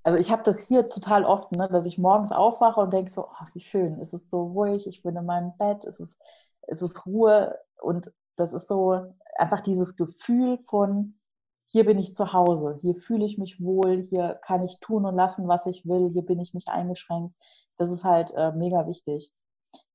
also 0.03 0.17
ich 0.17 0.31
habe 0.31 0.43
das 0.43 0.61
hier 0.67 0.89
total 0.89 1.25
oft, 1.25 1.51
ne, 1.51 1.67
dass 1.69 1.85
ich 1.85 1.97
morgens 1.97 2.31
aufwache 2.31 2.79
und 2.79 2.93
denke 2.93 3.11
so, 3.11 3.25
oh, 3.25 3.45
wie 3.53 3.59
schön, 3.59 3.99
es 4.01 4.13
ist 4.13 4.29
so 4.29 4.43
ruhig, 4.43 4.87
ich 4.87 5.03
bin 5.03 5.17
in 5.17 5.25
meinem 5.25 5.57
Bett, 5.57 5.83
es 5.85 5.99
ist, 5.99 6.17
es 6.61 6.81
ist 6.81 7.05
Ruhe 7.05 7.57
und 7.81 8.11
das 8.37 8.53
ist 8.53 8.69
so 8.69 9.13
einfach 9.37 9.61
dieses 9.61 9.95
Gefühl 9.95 10.59
von, 10.69 11.19
hier 11.65 11.85
bin 11.85 11.99
ich 11.99 12.15
zu 12.15 12.31
Hause, 12.33 12.79
hier 12.81 12.95
fühle 12.95 13.25
ich 13.25 13.37
mich 13.37 13.61
wohl, 13.61 14.03
hier 14.03 14.35
kann 14.41 14.63
ich 14.63 14.79
tun 14.79 15.05
und 15.05 15.15
lassen, 15.15 15.47
was 15.49 15.65
ich 15.65 15.85
will, 15.85 16.09
hier 16.09 16.25
bin 16.25 16.39
ich 16.39 16.53
nicht 16.53 16.69
eingeschränkt. 16.69 17.35
Das 17.77 17.91
ist 17.91 18.05
halt 18.05 18.31
äh, 18.35 18.53
mega 18.53 18.87
wichtig. 18.87 19.33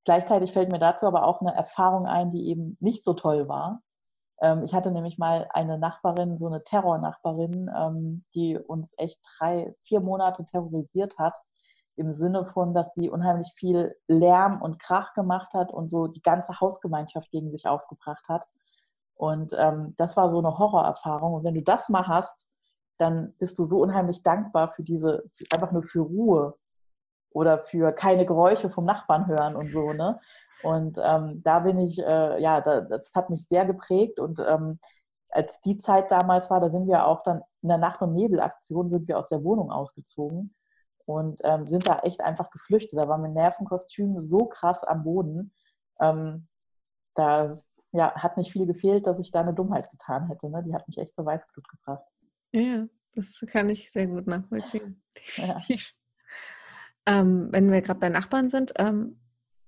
Gleichzeitig 0.04 0.52
fällt 0.52 0.72
mir 0.72 0.78
dazu 0.78 1.06
aber 1.06 1.24
auch 1.26 1.40
eine 1.40 1.54
Erfahrung 1.54 2.06
ein, 2.06 2.32
die 2.32 2.48
eben 2.48 2.76
nicht 2.80 3.04
so 3.04 3.14
toll 3.14 3.48
war. 3.48 3.82
Ähm, 4.40 4.64
ich 4.64 4.74
hatte 4.74 4.90
nämlich 4.90 5.18
mal 5.18 5.48
eine 5.52 5.78
Nachbarin, 5.78 6.38
so 6.38 6.48
eine 6.48 6.64
Terrornachbarin, 6.64 7.70
ähm, 7.76 8.24
die 8.34 8.58
uns 8.58 8.94
echt 8.98 9.20
drei, 9.38 9.74
vier 9.82 10.00
Monate 10.00 10.44
terrorisiert 10.44 11.18
hat. 11.18 11.38
Im 11.96 12.12
Sinne 12.12 12.44
von, 12.46 12.74
dass 12.74 12.94
sie 12.94 13.10
unheimlich 13.10 13.52
viel 13.54 13.94
Lärm 14.08 14.60
und 14.62 14.80
Krach 14.80 15.14
gemacht 15.14 15.52
hat 15.54 15.72
und 15.72 15.88
so 15.90 16.08
die 16.08 16.22
ganze 16.22 16.60
Hausgemeinschaft 16.60 17.30
gegen 17.30 17.50
sich 17.50 17.68
aufgebracht 17.68 18.28
hat. 18.28 18.46
Und 19.14 19.54
ähm, 19.56 19.94
das 19.98 20.16
war 20.16 20.30
so 20.30 20.38
eine 20.38 20.58
Horrorerfahrung. 20.58 21.34
Und 21.34 21.44
wenn 21.44 21.54
du 21.54 21.62
das 21.62 21.88
mal 21.88 22.08
hast, 22.08 22.48
dann 22.98 23.34
bist 23.38 23.58
du 23.58 23.64
so 23.64 23.80
unheimlich 23.80 24.22
dankbar 24.22 24.72
für 24.72 24.82
diese, 24.82 25.24
einfach 25.52 25.70
nur 25.70 25.82
für 25.82 26.00
Ruhe 26.00 26.58
oder 27.34 27.58
für 27.58 27.92
keine 27.92 28.26
Geräusche 28.26 28.70
vom 28.70 28.84
Nachbarn 28.84 29.26
hören 29.26 29.56
und 29.56 29.70
so. 29.70 29.92
Ne? 29.92 30.20
Und 30.62 30.98
ähm, 31.02 31.42
da 31.42 31.60
bin 31.60 31.78
ich, 31.78 31.98
äh, 31.98 32.40
ja, 32.40 32.60
da, 32.60 32.80
das 32.82 33.12
hat 33.14 33.30
mich 33.30 33.46
sehr 33.48 33.64
geprägt 33.64 34.20
und 34.20 34.38
ähm, 34.40 34.78
als 35.30 35.60
die 35.60 35.78
Zeit 35.78 36.10
damals 36.10 36.50
war, 36.50 36.60
da 36.60 36.68
sind 36.68 36.86
wir 36.86 37.06
auch 37.06 37.22
dann 37.22 37.42
in 37.62 37.68
der 37.68 37.78
Nacht- 37.78 38.02
und 38.02 38.14
Nebelaktion 38.14 38.90
sind 38.90 39.08
wir 39.08 39.18
aus 39.18 39.30
der 39.30 39.42
Wohnung 39.42 39.70
ausgezogen 39.70 40.54
und 41.06 41.40
ähm, 41.42 41.66
sind 41.66 41.88
da 41.88 42.00
echt 42.00 42.20
einfach 42.20 42.50
geflüchtet. 42.50 42.98
Da 42.98 43.08
war 43.08 43.18
mein 43.18 43.32
Nervenkostüm 43.32 44.20
so 44.20 44.46
krass 44.46 44.84
am 44.84 45.04
Boden. 45.04 45.52
Ähm, 46.00 46.48
da 47.14 47.62
ja, 47.92 48.14
hat 48.14 48.36
nicht 48.36 48.52
viel 48.52 48.66
gefehlt, 48.66 49.06
dass 49.06 49.18
ich 49.18 49.30
da 49.30 49.40
eine 49.40 49.54
Dummheit 49.54 49.90
getan 49.90 50.28
hätte. 50.28 50.48
Ne? 50.50 50.62
Die 50.62 50.74
hat 50.74 50.86
mich 50.86 50.98
echt 50.98 51.14
zur 51.14 51.26
Weißglut 51.26 51.66
gebracht. 51.68 52.04
Ja, 52.52 52.86
das 53.14 53.42
kann 53.48 53.68
ich 53.70 53.90
sehr 53.90 54.06
gut 54.06 54.26
nachvollziehen. 54.26 55.02
Ja. 55.36 55.56
Ähm, 57.06 57.48
wenn 57.50 57.70
wir 57.70 57.82
gerade 57.82 58.00
bei 58.00 58.08
Nachbarn 58.08 58.48
sind, 58.48 58.72
ähm, 58.76 59.18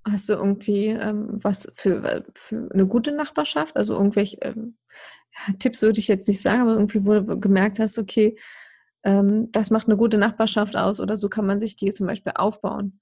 Hast 0.07 0.29
du 0.29 0.35
irgendwie 0.35 0.89
ähm, 0.89 1.43
was 1.43 1.67
für, 1.75 2.25
für 2.35 2.69
eine 2.73 2.87
gute 2.87 3.11
Nachbarschaft? 3.13 3.75
Also 3.77 3.95
irgendwelche 3.95 4.37
ähm, 4.43 4.77
Tipps 5.59 5.81
würde 5.81 5.99
ich 5.99 6.09
jetzt 6.09 6.29
nicht 6.29 6.43
sagen, 6.43 6.63
aber 6.63 6.75
irgendwie, 6.75 7.07
wo 7.07 7.15
du 7.21 7.41
gemerkt 7.41 7.79
hast, 7.79 7.99
okay, 7.99 8.37
ähm, 9.03 9.51
das 9.53 9.71
macht 9.71 9.89
eine 9.89 9.97
gute 9.97 10.19
Nachbarschaft 10.19 10.77
aus 10.77 11.01
oder 11.01 11.17
so 11.17 11.29
kann 11.29 11.47
man 11.47 11.59
sich 11.59 11.77
die 11.77 11.91
zum 11.91 12.07
Beispiel 12.07 12.33
aufbauen? 12.35 13.01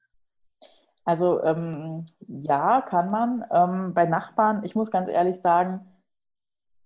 Also 1.04 1.42
ähm, 1.42 2.04
ja, 2.28 2.80
kann 2.82 3.10
man. 3.10 3.92
Bei 3.92 4.06
Nachbarn, 4.06 4.62
ich 4.62 4.76
muss 4.76 4.92
ganz 4.92 5.08
ehrlich 5.08 5.40
sagen, 5.40 5.84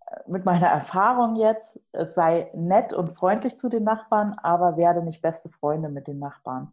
äh, 0.06 0.20
mit 0.26 0.46
meiner 0.46 0.68
Erfahrung 0.68 1.36
jetzt, 1.36 1.78
es 1.92 2.14
sei 2.14 2.50
nett 2.54 2.94
und 2.94 3.10
freundlich 3.10 3.58
zu 3.58 3.68
den 3.68 3.84
Nachbarn, 3.84 4.34
aber 4.42 4.78
werde 4.78 5.02
nicht 5.02 5.20
beste 5.20 5.50
Freunde 5.50 5.90
mit 5.90 6.08
den 6.08 6.18
Nachbarn. 6.18 6.72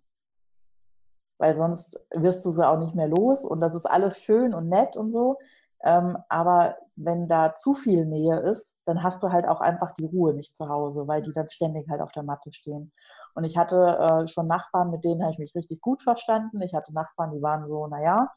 Weil 1.43 1.55
sonst 1.55 1.99
wirst 2.11 2.45
du 2.45 2.51
sie 2.51 2.65
auch 2.65 2.79
nicht 2.79 2.95
mehr 2.95 3.09
los 3.09 3.43
und 3.43 3.59
das 3.59 3.75
ist 3.75 3.85
alles 3.85 4.21
schön 4.21 4.53
und 4.53 4.69
nett 4.69 4.95
und 4.95 5.11
so. 5.11 5.39
Ähm, 5.83 6.17
aber 6.29 6.77
wenn 6.95 7.27
da 7.27 7.53
zu 7.53 7.73
viel 7.73 8.05
Nähe 8.05 8.39
ist, 8.39 8.77
dann 8.85 9.03
hast 9.03 9.21
du 9.21 9.29
halt 9.29 9.45
auch 9.45 9.59
einfach 9.59 9.91
die 9.91 10.05
Ruhe 10.05 10.33
nicht 10.33 10.55
zu 10.55 10.69
Hause, 10.69 11.05
weil 11.05 11.21
die 11.21 11.33
dann 11.33 11.49
ständig 11.49 11.89
halt 11.89 11.99
auf 11.99 12.13
der 12.13 12.23
Matte 12.23 12.53
stehen. 12.53 12.93
Und 13.35 13.43
ich 13.43 13.57
hatte 13.57 13.75
äh, 13.75 14.25
schon 14.25 14.47
Nachbarn, 14.47 14.89
mit 14.89 15.03
denen 15.03 15.21
habe 15.21 15.33
ich 15.33 15.37
mich 15.37 15.53
richtig 15.53 15.81
gut 15.81 16.01
verstanden. 16.01 16.61
Ich 16.61 16.73
hatte 16.73 16.93
Nachbarn, 16.93 17.31
die 17.31 17.41
waren 17.41 17.65
so, 17.65 17.87
naja. 17.87 18.31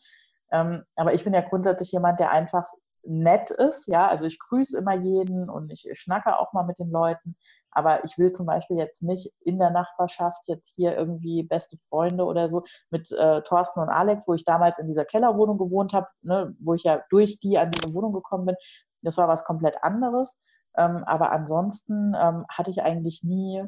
Ähm, 0.50 0.82
aber 0.96 1.14
ich 1.14 1.22
bin 1.22 1.32
ja 1.32 1.42
grundsätzlich 1.42 1.92
jemand, 1.92 2.18
der 2.18 2.32
einfach 2.32 2.66
nett 3.06 3.50
ist. 3.50 3.86
Ja, 3.86 4.08
also 4.08 4.26
ich 4.26 4.38
grüße 4.38 4.76
immer 4.78 4.94
jeden 4.94 5.48
und 5.48 5.70
ich 5.70 5.88
schnacke 5.92 6.38
auch 6.38 6.52
mal 6.52 6.64
mit 6.64 6.78
den 6.78 6.90
Leuten. 6.90 7.36
Aber 7.70 8.04
ich 8.04 8.18
will 8.18 8.32
zum 8.32 8.46
Beispiel 8.46 8.76
jetzt 8.76 9.02
nicht 9.02 9.32
in 9.40 9.58
der 9.58 9.70
Nachbarschaft 9.70 10.46
jetzt 10.46 10.74
hier 10.74 10.96
irgendwie 10.96 11.42
beste 11.42 11.76
Freunde 11.88 12.24
oder 12.24 12.48
so 12.48 12.64
mit 12.90 13.10
äh, 13.12 13.42
Thorsten 13.42 13.80
und 13.80 13.88
Alex, 13.88 14.26
wo 14.26 14.34
ich 14.34 14.44
damals 14.44 14.78
in 14.78 14.86
dieser 14.86 15.04
Kellerwohnung 15.04 15.58
gewohnt 15.58 15.92
habe, 15.92 16.08
ne, 16.22 16.54
wo 16.58 16.74
ich 16.74 16.84
ja 16.84 17.02
durch 17.10 17.38
die 17.38 17.58
an 17.58 17.70
diese 17.70 17.94
Wohnung 17.94 18.12
gekommen 18.12 18.46
bin. 18.46 18.56
Das 19.02 19.16
war 19.16 19.28
was 19.28 19.44
komplett 19.44 19.82
anderes. 19.82 20.38
Ähm, 20.76 21.04
aber 21.04 21.32
ansonsten 21.32 22.14
ähm, 22.18 22.44
hatte 22.48 22.70
ich 22.70 22.82
eigentlich 22.82 23.22
nie 23.22 23.64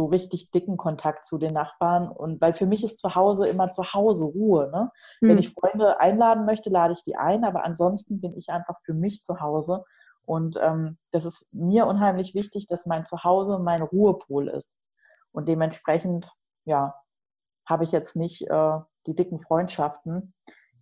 so 0.00 0.06
richtig 0.06 0.50
dicken 0.50 0.78
Kontakt 0.78 1.26
zu 1.26 1.36
den 1.36 1.52
Nachbarn. 1.52 2.08
Und 2.08 2.40
weil 2.40 2.54
für 2.54 2.64
mich 2.64 2.82
ist 2.82 2.98
zu 2.98 3.14
Hause 3.14 3.46
immer 3.46 3.68
zu 3.68 3.92
Hause 3.92 4.24
Ruhe. 4.24 4.70
Ne? 4.72 4.90
Mhm. 5.20 5.28
Wenn 5.28 5.36
hm. 5.36 5.38
ich 5.38 5.52
Freunde 5.52 6.00
einladen 6.00 6.46
möchte, 6.46 6.70
lade 6.70 6.94
ich 6.94 7.02
die 7.02 7.16
ein, 7.16 7.44
aber 7.44 7.64
ansonsten 7.64 8.18
bin 8.18 8.34
ich 8.34 8.48
einfach 8.48 8.76
für 8.82 8.94
mich 8.94 9.22
zu 9.22 9.40
Hause. 9.40 9.84
Und 10.24 10.58
ähm, 10.62 10.96
das 11.10 11.26
ist 11.26 11.46
mir 11.52 11.86
unheimlich 11.86 12.34
wichtig, 12.34 12.66
dass 12.66 12.86
mein 12.86 13.04
Zuhause 13.04 13.58
mein 13.58 13.82
Ruhepol 13.82 14.48
ist. 14.48 14.78
Und 15.32 15.48
dementsprechend, 15.48 16.32
ja, 16.64 16.94
habe 17.66 17.84
ich 17.84 17.92
jetzt 17.92 18.16
nicht 18.16 18.48
äh, 18.48 18.78
die 19.06 19.14
dicken 19.14 19.40
Freundschaften. 19.40 20.32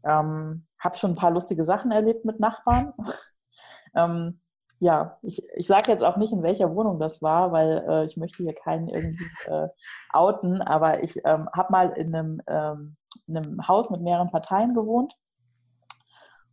Ähm, 0.04 0.64
habe 0.78 0.96
schon 0.96 1.12
ein 1.12 1.16
paar 1.16 1.32
lustige 1.32 1.64
Sachen 1.64 1.90
erlebt 1.90 2.24
mit 2.24 2.38
Nachbarn. 2.38 2.94
ähm, 3.96 4.40
ja, 4.80 5.18
ich, 5.22 5.42
ich 5.54 5.66
sage 5.66 5.90
jetzt 5.90 6.04
auch 6.04 6.16
nicht, 6.16 6.32
in 6.32 6.42
welcher 6.42 6.74
Wohnung 6.74 6.98
das 7.00 7.20
war, 7.20 7.52
weil 7.52 7.84
äh, 7.88 8.04
ich 8.04 8.16
möchte 8.16 8.42
hier 8.42 8.54
keinen 8.54 8.88
irgendwie 8.88 9.24
äh, 9.46 9.68
outen, 10.12 10.62
aber 10.62 11.02
ich 11.02 11.16
ähm, 11.24 11.48
habe 11.52 11.72
mal 11.72 11.90
in 11.90 12.14
einem, 12.14 12.40
ähm, 12.46 12.96
in 13.26 13.36
einem 13.36 13.66
Haus 13.66 13.90
mit 13.90 14.00
mehreren 14.02 14.30
Parteien 14.30 14.74
gewohnt. 14.74 15.14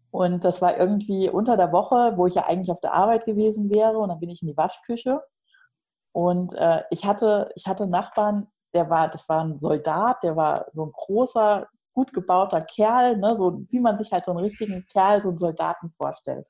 Und 0.09 0.45
das 0.45 0.61
war 0.61 0.77
irgendwie 0.77 1.29
unter 1.29 1.57
der 1.57 1.71
Woche, 1.71 2.13
wo 2.15 2.25
ich 2.25 2.35
ja 2.35 2.45
eigentlich 2.45 2.71
auf 2.71 2.79
der 2.79 2.93
Arbeit 2.93 3.25
gewesen 3.25 3.73
wäre. 3.73 3.97
Und 3.97 4.09
dann 4.09 4.19
bin 4.19 4.29
ich 4.29 4.41
in 4.41 4.47
die 4.47 4.57
Waschküche. 4.57 5.21
Und 6.13 6.53
äh, 6.55 6.83
ich, 6.89 7.05
hatte, 7.05 7.51
ich 7.55 7.67
hatte 7.67 7.85
Nachbarn, 7.85 8.47
der 8.73 8.89
war, 8.89 9.09
das 9.09 9.27
war 9.27 9.43
ein 9.43 9.57
Soldat, 9.57 10.23
der 10.23 10.37
war 10.37 10.67
so 10.71 10.85
ein 10.85 10.91
großer, 10.93 11.67
gut 11.93 12.13
gebauter 12.13 12.61
Kerl, 12.61 13.17
ne? 13.17 13.35
so 13.37 13.61
wie 13.69 13.79
man 13.79 13.97
sich 13.97 14.11
halt 14.11 14.25
so 14.25 14.31
einen 14.31 14.41
richtigen 14.41 14.85
Kerl, 14.91 15.21
so 15.21 15.29
einen 15.29 15.37
Soldaten 15.37 15.91
vorstellt. 15.97 16.47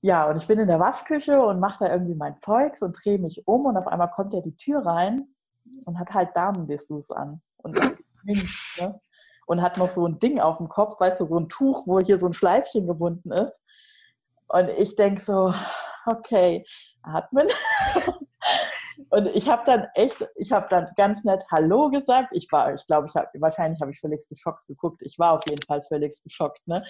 Ja, 0.00 0.28
und 0.28 0.36
ich 0.36 0.46
bin 0.46 0.58
in 0.58 0.68
der 0.68 0.78
Waschküche 0.78 1.40
und 1.40 1.58
mache 1.58 1.84
da 1.84 1.92
irgendwie 1.92 2.14
mein 2.14 2.36
Zeugs 2.38 2.82
und 2.82 2.96
drehe 3.02 3.18
mich 3.18 3.46
um 3.46 3.66
und 3.66 3.76
auf 3.76 3.88
einmal 3.88 4.10
kommt 4.10 4.32
er 4.32 4.42
die 4.42 4.56
Tür 4.56 4.86
rein 4.86 5.26
und 5.86 5.98
hat 5.98 6.14
halt 6.14 6.30
Damendessous 6.36 7.10
an. 7.10 7.42
Und, 7.56 7.74
ne? 8.24 9.00
und 9.46 9.62
hat 9.62 9.76
noch 9.76 9.90
so 9.90 10.06
ein 10.06 10.18
Ding 10.20 10.38
auf 10.38 10.58
dem 10.58 10.68
Kopf, 10.68 11.00
weißt 11.00 11.20
du, 11.20 11.26
so 11.26 11.38
ein 11.38 11.48
Tuch, 11.48 11.86
wo 11.86 11.98
hier 11.98 12.18
so 12.18 12.26
ein 12.26 12.32
Schleifchen 12.32 12.86
gebunden 12.86 13.32
ist. 13.32 13.60
Und 14.48 14.68
ich 14.70 14.94
denke 14.94 15.20
so, 15.20 15.52
okay, 16.06 16.64
atmen. 17.02 17.48
Und 19.10 19.26
ich 19.28 19.48
habe 19.48 19.62
dann 19.64 19.86
echt, 19.94 20.26
ich 20.36 20.52
habe 20.52 20.66
dann 20.68 20.88
ganz 20.96 21.24
nett 21.24 21.44
Hallo 21.50 21.88
gesagt. 21.88 22.28
Ich 22.32 22.50
war, 22.50 22.74
ich 22.74 22.84
glaube, 22.86 23.06
ich 23.06 23.14
habe, 23.14 23.28
wahrscheinlich 23.34 23.80
habe 23.80 23.92
ich 23.92 24.00
völlig 24.00 24.28
geschockt 24.28 24.66
geguckt. 24.66 25.02
Ich 25.02 25.18
war 25.18 25.32
auf 25.32 25.42
jeden 25.48 25.62
Fall 25.62 25.82
völlig 25.82 26.20
geschockt. 26.22 26.66
Ne? 26.66 26.84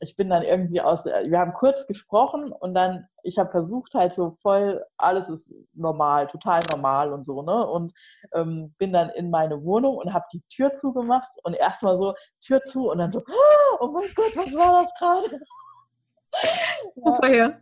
Ich 0.00 0.16
bin 0.16 0.30
dann 0.30 0.42
irgendwie 0.42 0.80
aus, 0.80 1.04
wir 1.04 1.38
haben 1.38 1.52
kurz 1.52 1.86
gesprochen 1.86 2.52
und 2.52 2.74
dann, 2.74 3.06
ich 3.22 3.38
habe 3.38 3.50
versucht 3.50 3.94
halt 3.94 4.14
so 4.14 4.30
voll, 4.30 4.84
alles 4.96 5.28
ist 5.28 5.54
normal, 5.74 6.26
total 6.26 6.60
normal 6.70 7.12
und 7.12 7.26
so, 7.26 7.42
ne? 7.42 7.66
Und 7.66 7.92
ähm, 8.32 8.74
bin 8.78 8.92
dann 8.92 9.10
in 9.10 9.30
meine 9.30 9.62
Wohnung 9.62 9.96
und 9.98 10.14
habe 10.14 10.24
die 10.32 10.40
Tür 10.48 10.74
zugemacht 10.74 11.28
und 11.44 11.54
erstmal 11.54 11.98
so 11.98 12.14
Tür 12.40 12.64
zu 12.64 12.90
und 12.90 12.98
dann 12.98 13.12
so, 13.12 13.22
oh 13.78 13.88
mein 13.88 14.08
Gott, 14.14 14.36
was 14.36 14.54
war 14.54 14.82
das 14.82 14.94
gerade? 14.98 15.40
ja. 16.96 17.28
ja. 17.28 17.60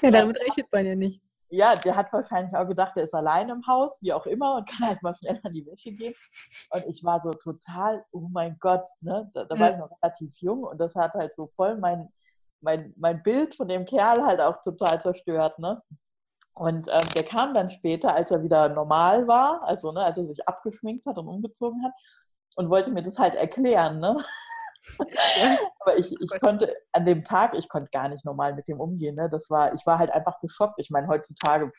ja, 0.00 0.10
damit 0.10 0.40
rechnet 0.40 0.72
man 0.72 0.86
ja 0.86 0.94
nicht 0.94 1.20
ja, 1.54 1.74
der 1.74 1.96
hat 1.96 2.12
wahrscheinlich 2.12 2.54
auch 2.56 2.66
gedacht, 2.66 2.96
der 2.96 3.04
ist 3.04 3.14
allein 3.14 3.48
im 3.48 3.66
Haus, 3.66 3.98
wie 4.00 4.12
auch 4.12 4.26
immer, 4.26 4.56
und 4.56 4.68
kann 4.68 4.88
halt 4.88 5.02
mal 5.02 5.14
schnell 5.14 5.40
an 5.42 5.52
die 5.52 5.66
Wäsche 5.66 5.92
gehen. 5.92 6.14
Und 6.70 6.86
ich 6.86 7.04
war 7.04 7.22
so 7.22 7.32
total, 7.32 8.04
oh 8.12 8.28
mein 8.30 8.56
Gott, 8.58 8.86
ne? 9.00 9.30
da, 9.34 9.44
da 9.44 9.58
war 9.58 9.70
ich 9.70 9.78
noch 9.78 9.90
relativ 10.02 10.34
jung 10.38 10.64
und 10.64 10.78
das 10.78 10.94
hat 10.94 11.14
halt 11.14 11.34
so 11.34 11.46
voll 11.56 11.76
mein, 11.76 12.08
mein, 12.60 12.92
mein 12.96 13.22
Bild 13.22 13.54
von 13.54 13.68
dem 13.68 13.84
Kerl 13.84 14.24
halt 14.24 14.40
auch 14.40 14.62
total 14.62 15.00
zerstört. 15.00 15.58
Ne? 15.58 15.82
Und 16.54 16.88
ähm, 16.88 17.08
der 17.14 17.24
kam 17.24 17.54
dann 17.54 17.70
später, 17.70 18.14
als 18.14 18.30
er 18.30 18.42
wieder 18.42 18.68
normal 18.68 19.26
war, 19.26 19.62
also 19.64 19.92
ne, 19.92 20.04
als 20.04 20.18
er 20.18 20.26
sich 20.26 20.48
abgeschminkt 20.48 21.04
hat 21.06 21.18
und 21.18 21.28
umgezogen 21.28 21.84
hat, 21.84 21.92
und 22.56 22.70
wollte 22.70 22.92
mir 22.92 23.02
das 23.02 23.18
halt 23.18 23.34
erklären. 23.34 23.98
Ne? 23.98 24.16
Aber 25.80 25.96
ich, 25.96 26.14
ich 26.20 26.40
konnte 26.40 26.74
an 26.92 27.04
dem 27.04 27.24
Tag, 27.24 27.54
ich 27.54 27.68
konnte 27.68 27.90
gar 27.90 28.08
nicht 28.08 28.24
normal 28.24 28.54
mit 28.54 28.68
dem 28.68 28.80
umgehen. 28.80 29.16
Ne? 29.16 29.28
Das 29.28 29.50
war, 29.50 29.72
ich 29.74 29.84
war 29.86 29.98
halt 29.98 30.10
einfach 30.10 30.40
geschockt. 30.40 30.78
Ich 30.78 30.90
meine, 30.90 31.08
heutzutage, 31.08 31.70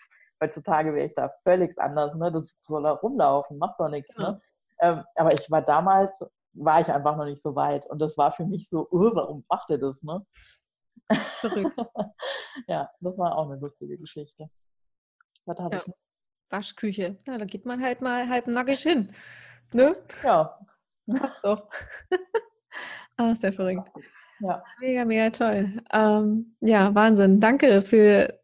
heutzutage 0.41 0.93
wäre 0.93 1.05
ich 1.05 1.13
da 1.13 1.31
völlig 1.43 1.77
anders. 1.79 2.15
Ne? 2.15 2.31
Das 2.31 2.57
soll 2.63 2.83
da 2.83 2.91
rumlaufen, 2.91 3.57
macht 3.57 3.79
doch 3.79 3.89
nichts. 3.89 4.15
Ne? 4.17 4.41
Ähm, 4.79 5.03
aber 5.15 5.33
ich 5.33 5.49
war 5.49 5.61
damals, 5.61 6.23
war 6.53 6.81
ich 6.81 6.91
einfach 6.91 7.15
noch 7.15 7.25
nicht 7.25 7.41
so 7.41 7.55
weit. 7.55 7.85
Und 7.87 7.99
das 7.99 8.17
war 8.17 8.31
für 8.31 8.45
mich 8.45 8.69
so, 8.69 8.87
oh, 8.91 9.11
warum 9.13 9.45
macht 9.49 9.69
er 9.69 9.77
das? 9.77 10.01
Ne? 10.01 10.25
Verrückt. 11.11 11.75
ja, 12.67 12.89
das 12.99 13.17
war 13.17 13.37
auch 13.37 13.49
eine 13.49 13.59
lustige 13.59 13.97
Geschichte. 13.97 14.49
Was 15.45 15.59
habe 15.59 15.75
ja. 15.75 15.83
ich? 15.85 15.93
Waschküche. 16.49 17.17
Ja, 17.27 17.37
da 17.37 17.45
geht 17.45 17.65
man 17.65 17.83
halt 17.83 18.01
mal 18.01 18.29
halb 18.29 18.47
nackig 18.47 18.81
hin. 18.81 19.13
Ne? 19.73 19.95
Ja. 20.23 20.59
Doch. 21.43 21.69
Ah, 23.17 23.35
sehr 23.35 23.53
verrückt. 23.53 23.89
Ja. 24.39 24.63
Mega, 24.79 25.05
mega 25.05 25.29
toll. 25.29 25.81
Ähm, 25.93 26.55
ja, 26.59 26.93
Wahnsinn. 26.93 27.39
Danke 27.39 27.81
für. 27.81 28.39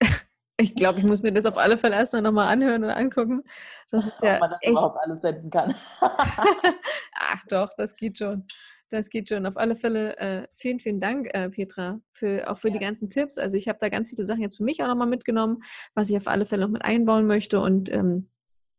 ich 0.56 0.74
glaube, 0.74 1.00
ich 1.00 1.04
muss 1.04 1.22
mir 1.22 1.32
das 1.32 1.46
auf 1.46 1.58
alle 1.58 1.76
Fälle 1.76 1.96
erstmal 1.96 2.22
nochmal 2.22 2.48
anhören 2.48 2.84
und 2.84 2.90
angucken. 2.90 3.42
Das 3.90 4.06
ist 4.06 4.22
ja 4.22 4.34
Ob 4.34 4.40
man 4.40 4.50
das 4.50 4.58
echt... 4.62 4.70
überhaupt 4.72 4.98
alles 5.02 5.20
senden 5.20 5.50
kann. 5.50 5.74
Ach 6.00 7.44
doch, 7.48 7.70
das 7.76 7.96
geht 7.96 8.18
schon. 8.18 8.46
Das 8.90 9.10
geht 9.10 9.28
schon. 9.28 9.44
Auf 9.44 9.58
alle 9.58 9.76
Fälle 9.76 10.16
äh, 10.16 10.46
vielen, 10.54 10.80
vielen 10.80 11.00
Dank, 11.00 11.28
äh, 11.34 11.50
Petra, 11.50 12.00
für, 12.12 12.50
auch 12.50 12.56
für 12.56 12.68
ja. 12.68 12.72
die 12.72 12.78
ganzen 12.78 13.10
Tipps. 13.10 13.36
Also 13.36 13.58
ich 13.58 13.68
habe 13.68 13.78
da 13.78 13.90
ganz 13.90 14.08
viele 14.08 14.24
Sachen 14.24 14.40
jetzt 14.40 14.56
für 14.56 14.64
mich 14.64 14.82
auch 14.82 14.88
nochmal 14.88 15.08
mitgenommen, 15.08 15.62
was 15.94 16.08
ich 16.08 16.16
auf 16.16 16.26
alle 16.26 16.46
Fälle 16.46 16.62
noch 16.62 16.72
mit 16.72 16.82
einbauen 16.82 17.26
möchte. 17.26 17.60
Und 17.60 17.92
ähm, 17.92 18.30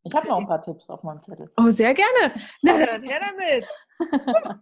ich 0.03 0.15
habe 0.15 0.27
noch 0.27 0.39
ein 0.39 0.47
paar 0.47 0.61
Tipps 0.61 0.89
auf 0.89 1.03
meinem 1.03 1.21
Zettel. 1.23 1.51
Oh, 1.57 1.69
sehr 1.69 1.93
gerne. 1.93 2.33
Na 2.61 2.85
dann, 2.85 3.03
her 3.03 3.19
damit. 3.19 3.67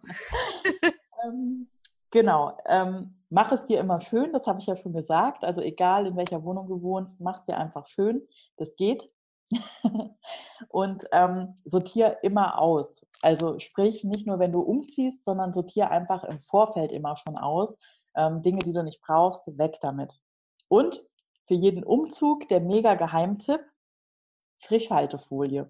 ähm, 1.23 1.69
genau. 2.09 2.57
Ähm, 2.65 3.15
mach 3.29 3.51
es 3.51 3.65
dir 3.65 3.79
immer 3.79 4.01
schön, 4.01 4.33
das 4.33 4.47
habe 4.47 4.59
ich 4.59 4.65
ja 4.65 4.75
schon 4.75 4.93
gesagt. 4.93 5.43
Also 5.43 5.61
egal, 5.61 6.07
in 6.07 6.17
welcher 6.17 6.43
Wohnung 6.43 6.67
du 6.67 6.81
wohnst, 6.81 7.19
mach 7.19 7.39
es 7.39 7.45
dir 7.45 7.57
einfach 7.57 7.85
schön. 7.87 8.27
Das 8.57 8.75
geht. 8.75 9.11
und 10.69 11.05
ähm, 11.11 11.55
sortier 11.65 12.17
immer 12.23 12.59
aus. 12.59 13.05
Also 13.21 13.59
sprich, 13.59 14.03
nicht 14.03 14.27
nur, 14.27 14.39
wenn 14.39 14.51
du 14.51 14.61
umziehst, 14.61 15.23
sondern 15.23 15.53
sortier 15.53 15.89
einfach 15.91 16.23
im 16.23 16.39
Vorfeld 16.39 16.91
immer 16.91 17.15
schon 17.15 17.37
aus. 17.37 17.77
Ähm, 18.15 18.41
Dinge, 18.41 18.59
die 18.59 18.73
du 18.73 18.83
nicht 18.83 19.01
brauchst, 19.01 19.57
weg 19.57 19.77
damit. 19.81 20.13
Und 20.67 21.03
für 21.47 21.53
jeden 21.53 21.83
Umzug 21.83 22.47
der 22.49 22.59
mega 22.59 22.95
Geheimtipp, 22.95 23.61
Frischhaltefolie. 24.59 25.69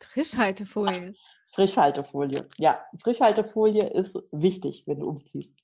Frischhaltefolie. 0.00 1.14
Frischhaltefolie. 1.52 2.48
Ja, 2.58 2.84
Frischhaltefolie 2.98 3.88
ist 3.88 4.18
wichtig, 4.30 4.84
wenn 4.86 5.00
du 5.00 5.08
umziehst. 5.08 5.58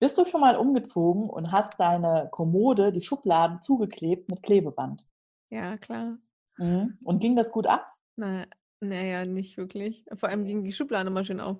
Bist 0.00 0.18
du 0.18 0.24
schon 0.24 0.40
mal 0.40 0.56
umgezogen 0.56 1.30
und 1.30 1.52
hast 1.52 1.78
deine 1.78 2.28
Kommode, 2.32 2.92
die 2.92 3.02
Schubladen 3.02 3.62
zugeklebt 3.62 4.28
mit 4.28 4.42
Klebeband? 4.42 5.06
Ja, 5.50 5.76
klar. 5.76 6.18
Mhm. 6.58 6.98
Und 7.04 7.20
ging 7.20 7.36
das 7.36 7.52
gut 7.52 7.68
ab? 7.68 7.86
Na, 8.16 8.46
naja, 8.80 9.24
nicht 9.24 9.56
wirklich. 9.56 10.04
Vor 10.14 10.28
allem 10.28 10.44
ging 10.44 10.64
die 10.64 10.72
Schublade 10.72 11.08
immer 11.08 11.22
schön 11.22 11.38
auf. 11.38 11.58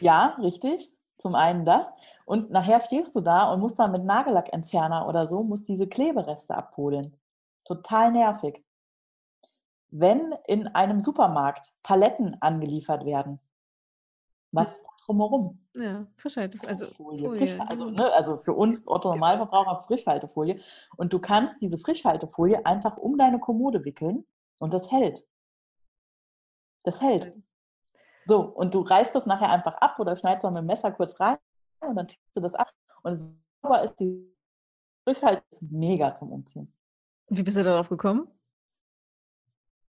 Ja, 0.00 0.36
richtig. 0.40 0.92
Zum 1.18 1.34
einen 1.34 1.64
das. 1.64 1.86
Und 2.24 2.50
nachher 2.50 2.80
stehst 2.80 3.14
du 3.14 3.20
da 3.20 3.52
und 3.52 3.60
musst 3.60 3.78
dann 3.78 3.92
mit 3.92 4.04
Nagellackentferner 4.04 5.06
oder 5.06 5.28
so, 5.28 5.44
musst 5.44 5.68
diese 5.68 5.86
Klebereste 5.86 6.56
abholen. 6.56 7.16
Total 7.64 8.12
nervig. 8.12 8.64
Wenn 9.90 10.34
in 10.46 10.68
einem 10.68 11.00
Supermarkt 11.00 11.74
Paletten 11.82 12.36
angeliefert 12.40 13.04
werden, 13.04 13.40
was 14.52 14.68
ist 14.68 14.84
da 14.84 14.90
drumherum? 15.06 15.58
Ja, 15.74 16.06
Frischhalte, 16.16 16.58
also 16.66 16.86
Folie, 16.88 17.28
Frisch, 17.28 17.58
also, 17.68 17.90
ne, 17.90 18.12
also 18.12 18.38
für 18.38 18.52
uns 18.52 18.86
Otto 18.86 19.10
Normalverbraucher 19.10 19.82
Frischhaltefolie. 19.82 20.60
Und 20.96 21.12
du 21.12 21.18
kannst 21.18 21.60
diese 21.60 21.78
Frischhaltefolie 21.78 22.64
einfach 22.64 22.96
um 22.96 23.16
deine 23.18 23.38
Kommode 23.38 23.84
wickeln 23.84 24.26
und 24.58 24.74
das 24.74 24.90
hält. 24.90 25.26
Das 26.84 27.00
hält. 27.00 27.34
So, 28.26 28.40
und 28.40 28.74
du 28.74 28.80
reißt 28.80 29.14
das 29.14 29.26
nachher 29.26 29.50
einfach 29.50 29.74
ab 29.76 29.98
oder 29.98 30.16
schneidest 30.16 30.44
dann 30.44 30.54
mit 30.54 30.62
dem 30.62 30.66
Messer 30.66 30.92
kurz 30.92 31.18
rein 31.18 31.38
und 31.80 31.96
dann 31.96 32.08
ziehst 32.08 32.20
du 32.34 32.40
das 32.40 32.54
ab. 32.54 32.70
Und 33.02 33.36
sauber 33.62 33.82
ist 33.82 33.98
die 33.98 34.34
Frischhalte 35.04 35.42
ist 35.50 35.62
mega 35.62 36.14
zum 36.14 36.32
Umziehen. 36.32 36.72
Wie 37.30 37.44
bist 37.44 37.56
du 37.56 37.62
darauf 37.62 37.88
gekommen? 37.88 38.26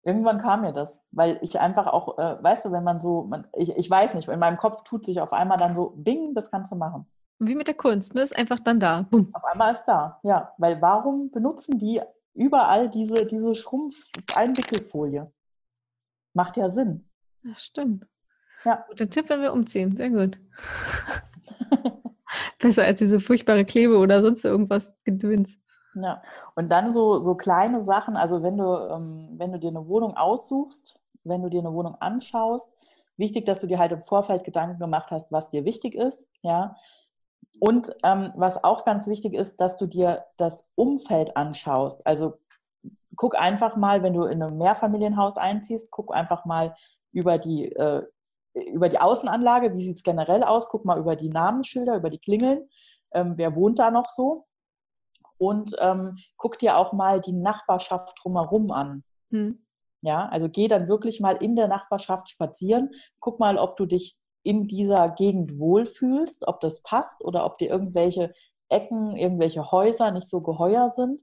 Irgendwann 0.03 0.39
kam 0.39 0.61
mir 0.61 0.73
das, 0.73 0.99
weil 1.11 1.37
ich 1.41 1.59
einfach 1.59 1.85
auch, 1.85 2.17
äh, 2.17 2.41
weißt 2.41 2.65
du, 2.65 2.71
wenn 2.71 2.83
man 2.83 2.99
so, 2.99 3.23
man, 3.23 3.47
ich, 3.53 3.77
ich 3.77 3.89
weiß 3.89 4.15
nicht, 4.15 4.27
in 4.27 4.39
meinem 4.39 4.57
Kopf 4.57 4.83
tut 4.83 5.05
sich 5.05 5.21
auf 5.21 5.33
einmal 5.33 5.57
dann 5.57 5.75
so, 5.75 5.93
bing, 5.97 6.33
das 6.33 6.49
kannst 6.49 6.71
du 6.71 6.75
machen. 6.75 7.05
Wie 7.39 7.55
mit 7.55 7.67
der 7.67 7.75
Kunst, 7.75 8.15
ne? 8.15 8.21
Ist 8.21 8.35
einfach 8.35 8.59
dann 8.59 8.79
da. 8.79 9.03
Bumm. 9.03 9.29
Auf 9.33 9.43
einmal 9.43 9.73
ist 9.73 9.85
da, 9.85 10.19
ja. 10.23 10.53
Weil 10.57 10.81
warum 10.81 11.29
benutzen 11.29 11.77
die 11.77 12.01
überall 12.33 12.89
diese, 12.89 13.25
diese 13.25 13.53
Schrumpf-Einwickelfolie? 13.53 15.31
Macht 16.33 16.57
ja 16.57 16.69
Sinn. 16.69 17.07
Ja, 17.43 17.55
stimmt. 17.55 18.07
Ja. 18.63 18.85
Guter 18.87 19.09
Tipp, 19.09 19.29
wenn 19.29 19.41
wir 19.41 19.53
umziehen. 19.53 19.95
Sehr 19.95 20.09
gut. 20.09 20.39
Besser 22.59 22.85
als 22.85 22.99
diese 22.99 23.19
furchtbare 23.19 23.65
Klebe 23.65 23.97
oder 23.97 24.23
sonst 24.23 24.45
irgendwas 24.45 24.93
Gedöns. 25.03 25.59
Ja, 25.99 26.21
und 26.55 26.69
dann 26.69 26.91
so, 26.91 27.17
so 27.17 27.35
kleine 27.35 27.83
Sachen, 27.83 28.17
also 28.17 28.43
wenn 28.43 28.57
du, 28.57 28.65
ähm, 28.65 29.29
wenn 29.37 29.51
du 29.51 29.57
dir 29.59 29.69
eine 29.69 29.87
Wohnung 29.87 30.15
aussuchst, 30.15 30.99
wenn 31.23 31.41
du 31.41 31.49
dir 31.49 31.59
eine 31.61 31.73
Wohnung 31.73 31.95
anschaust, 31.99 32.75
wichtig, 33.17 33.45
dass 33.45 33.61
du 33.61 33.67
dir 33.67 33.79
halt 33.79 33.91
im 33.91 34.03
Vorfeld 34.03 34.43
Gedanken 34.43 34.79
gemacht 34.79 35.09
hast, 35.11 35.31
was 35.31 35.49
dir 35.49 35.65
wichtig 35.65 35.95
ist, 35.95 36.27
ja. 36.41 36.75
Und 37.59 37.95
ähm, 38.03 38.31
was 38.35 38.63
auch 38.63 38.85
ganz 38.85 39.07
wichtig 39.07 39.33
ist, 39.33 39.59
dass 39.59 39.77
du 39.77 39.87
dir 39.87 40.25
das 40.37 40.63
Umfeld 40.75 41.35
anschaust. 41.35 42.05
Also 42.05 42.35
guck 43.15 43.35
einfach 43.35 43.75
mal, 43.75 44.03
wenn 44.03 44.13
du 44.13 44.25
in 44.25 44.43
einem 44.43 44.59
Mehrfamilienhaus 44.59 45.37
einziehst, 45.37 45.89
guck 45.89 46.13
einfach 46.13 46.45
mal 46.45 46.75
über 47.11 47.39
die, 47.39 47.71
äh, 47.71 48.03
über 48.53 48.89
die 48.89 48.99
Außenanlage, 48.99 49.73
wie 49.73 49.83
sieht 49.83 49.97
es 49.97 50.03
generell 50.03 50.43
aus, 50.43 50.69
guck 50.69 50.85
mal 50.85 50.99
über 50.99 51.15
die 51.15 51.29
Namensschilder, 51.29 51.95
über 51.95 52.11
die 52.11 52.19
Klingeln, 52.19 52.69
ähm, 53.11 53.33
wer 53.37 53.55
wohnt 53.55 53.79
da 53.79 53.89
noch 53.89 54.09
so 54.09 54.46
und 55.37 55.75
ähm, 55.79 56.17
guck 56.37 56.59
dir 56.59 56.77
auch 56.77 56.93
mal 56.93 57.21
die 57.21 57.33
Nachbarschaft 57.33 58.17
drumherum 58.21 58.71
an. 58.71 59.03
Hm. 59.31 59.63
Ja, 60.01 60.27
also 60.29 60.47
geh 60.47 60.67
dann 60.67 60.87
wirklich 60.87 61.19
mal 61.19 61.37
in 61.37 61.55
der 61.55 61.67
Nachbarschaft 61.67 62.29
spazieren, 62.29 62.91
guck 63.19 63.39
mal, 63.39 63.57
ob 63.57 63.77
du 63.77 63.85
dich 63.85 64.17
in 64.43 64.67
dieser 64.67 65.09
Gegend 65.09 65.59
wohlfühlst, 65.59 66.47
ob 66.47 66.61
das 66.61 66.81
passt 66.81 67.25
oder 67.25 67.45
ob 67.45 67.57
dir 67.57 67.69
irgendwelche 67.69 68.33
Ecken, 68.69 69.15
irgendwelche 69.15 69.71
Häuser 69.71 70.11
nicht 70.11 70.29
so 70.29 70.41
geheuer 70.41 70.91
sind. 70.91 71.21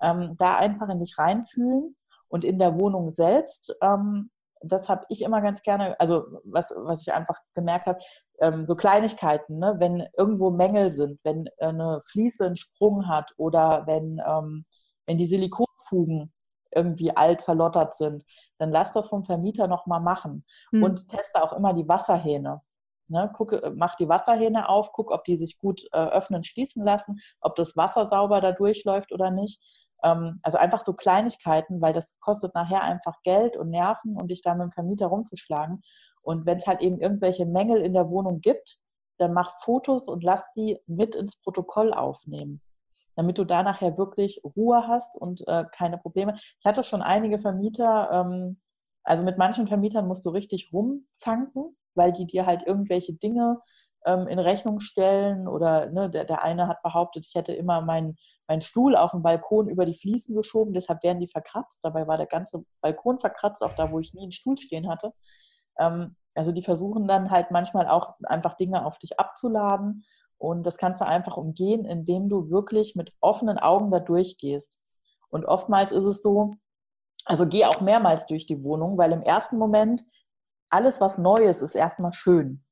Ähm, 0.00 0.36
da 0.38 0.56
einfach 0.56 0.88
in 0.88 1.00
dich 1.00 1.18
reinfühlen 1.18 1.96
und 2.28 2.44
in 2.44 2.58
der 2.58 2.76
Wohnung 2.78 3.10
selbst 3.10 3.76
ähm, 3.80 4.30
das 4.68 4.88
habe 4.88 5.06
ich 5.08 5.22
immer 5.22 5.40
ganz 5.40 5.62
gerne, 5.62 5.98
also 6.00 6.24
was, 6.44 6.72
was 6.76 7.02
ich 7.02 7.12
einfach 7.12 7.38
gemerkt 7.54 7.86
habe, 7.86 7.98
ähm, 8.40 8.66
so 8.66 8.74
Kleinigkeiten, 8.76 9.58
ne? 9.58 9.76
wenn 9.78 10.06
irgendwo 10.16 10.50
Mängel 10.50 10.90
sind, 10.90 11.20
wenn 11.24 11.48
eine 11.58 12.00
Fliese 12.10 12.46
einen 12.46 12.56
Sprung 12.56 13.08
hat 13.08 13.32
oder 13.36 13.86
wenn, 13.86 14.20
ähm, 14.26 14.64
wenn 15.06 15.18
die 15.18 15.26
Silikonfugen 15.26 16.32
irgendwie 16.74 17.16
alt 17.16 17.42
verlottert 17.42 17.96
sind, 17.96 18.24
dann 18.58 18.70
lass 18.70 18.92
das 18.92 19.08
vom 19.08 19.24
Vermieter 19.24 19.68
nochmal 19.68 20.00
machen 20.00 20.44
Hm. 20.70 20.82
und 20.82 21.08
teste 21.08 21.42
auch 21.42 21.52
immer 21.52 21.72
die 21.74 21.88
Wasserhähne. 21.88 22.62
Ne, 23.08 23.30
gucke, 23.34 23.70
mach 23.76 23.96
die 23.96 24.08
Wasserhähne 24.08 24.66
auf, 24.68 24.90
guck, 24.92 25.10
ob 25.10 25.24
die 25.24 25.36
sich 25.36 25.58
gut 25.58 25.82
äh, 25.92 25.98
öffnen, 25.98 26.42
schließen 26.42 26.82
lassen, 26.82 27.20
ob 27.42 27.54
das 27.54 27.76
Wasser 27.76 28.06
sauber 28.06 28.40
da 28.40 28.52
durchläuft 28.52 29.12
oder 29.12 29.30
nicht. 29.30 29.60
Ähm, 30.02 30.40
also 30.42 30.58
einfach 30.58 30.80
so 30.80 30.94
Kleinigkeiten, 30.94 31.80
weil 31.80 31.92
das 31.92 32.18
kostet 32.20 32.54
nachher 32.54 32.82
einfach 32.82 33.22
Geld 33.22 33.56
und 33.56 33.70
Nerven 33.70 34.16
und 34.16 34.28
dich 34.28 34.42
da 34.42 34.54
mit 34.54 34.64
dem 34.64 34.72
Vermieter 34.72 35.06
rumzuschlagen. 35.06 35.82
Und 36.22 36.46
wenn 36.46 36.58
es 36.58 36.66
halt 36.66 36.80
eben 36.80 37.00
irgendwelche 37.00 37.46
Mängel 37.46 37.80
in 37.80 37.92
der 37.92 38.08
Wohnung 38.08 38.40
gibt, 38.40 38.78
dann 39.18 39.32
mach 39.32 39.60
Fotos 39.62 40.08
und 40.08 40.24
lass 40.24 40.50
die 40.52 40.78
mit 40.86 41.14
ins 41.14 41.40
Protokoll 41.40 41.92
aufnehmen, 41.92 42.60
damit 43.14 43.38
du 43.38 43.44
da 43.44 43.62
nachher 43.62 43.96
wirklich 43.96 44.40
Ruhe 44.56 44.88
hast 44.88 45.16
und 45.16 45.46
äh, 45.46 45.64
keine 45.72 45.98
Probleme. 45.98 46.34
Ich 46.36 46.64
hatte 46.64 46.82
schon 46.82 47.02
einige 47.02 47.38
Vermieter, 47.38 48.10
ähm, 48.10 48.60
also 49.04 49.22
mit 49.22 49.38
manchen 49.38 49.68
Vermietern 49.68 50.08
musst 50.08 50.24
du 50.24 50.30
richtig 50.30 50.70
rumzanken, 50.72 51.76
weil 51.94 52.12
die 52.12 52.26
dir 52.26 52.46
halt 52.46 52.66
irgendwelche 52.66 53.12
Dinge 53.12 53.60
ähm, 53.60 53.62
in 54.04 54.38
Rechnung 54.38 54.80
stellen 54.80 55.48
oder 55.48 55.86
ne, 55.90 56.10
der, 56.10 56.24
der 56.24 56.42
eine 56.42 56.68
hat 56.68 56.82
behauptet, 56.82 57.26
ich 57.26 57.34
hätte 57.34 57.52
immer 57.52 57.80
meinen 57.80 58.16
mein 58.46 58.60
Stuhl 58.60 58.94
auf 58.94 59.12
dem 59.12 59.22
Balkon 59.22 59.68
über 59.68 59.86
die 59.86 59.94
Fliesen 59.94 60.34
geschoben, 60.34 60.74
deshalb 60.74 61.02
werden 61.02 61.20
die 61.20 61.28
verkratzt. 61.28 61.80
Dabei 61.82 62.06
war 62.06 62.18
der 62.18 62.26
ganze 62.26 62.64
Balkon 62.82 63.18
verkratzt, 63.18 63.62
auch 63.62 63.74
da, 63.74 63.90
wo 63.90 64.00
ich 64.00 64.12
nie 64.12 64.24
einen 64.24 64.32
Stuhl 64.32 64.58
stehen 64.58 64.88
hatte. 64.88 65.14
Ähm, 65.78 66.16
also 66.34 66.52
die 66.52 66.62
versuchen 66.62 67.08
dann 67.08 67.30
halt 67.30 67.50
manchmal 67.50 67.88
auch 67.88 68.14
einfach 68.24 68.54
Dinge 68.54 68.84
auf 68.84 68.98
dich 68.98 69.18
abzuladen 69.18 70.04
und 70.38 70.66
das 70.66 70.76
kannst 70.76 71.00
du 71.00 71.06
einfach 71.06 71.36
umgehen, 71.36 71.84
indem 71.84 72.28
du 72.28 72.50
wirklich 72.50 72.96
mit 72.96 73.12
offenen 73.20 73.58
Augen 73.58 73.90
da 73.90 74.00
durchgehst. 74.00 74.78
Und 75.30 75.46
oftmals 75.46 75.92
ist 75.92 76.04
es 76.04 76.22
so, 76.22 76.54
also 77.24 77.46
geh 77.46 77.64
auch 77.64 77.80
mehrmals 77.80 78.26
durch 78.26 78.46
die 78.46 78.62
Wohnung, 78.62 78.98
weil 78.98 79.12
im 79.12 79.22
ersten 79.22 79.56
Moment 79.56 80.04
alles, 80.68 81.00
was 81.00 81.18
Neues 81.18 81.62
ist, 81.62 81.74
erstmal 81.74 82.12
schön. 82.12 82.64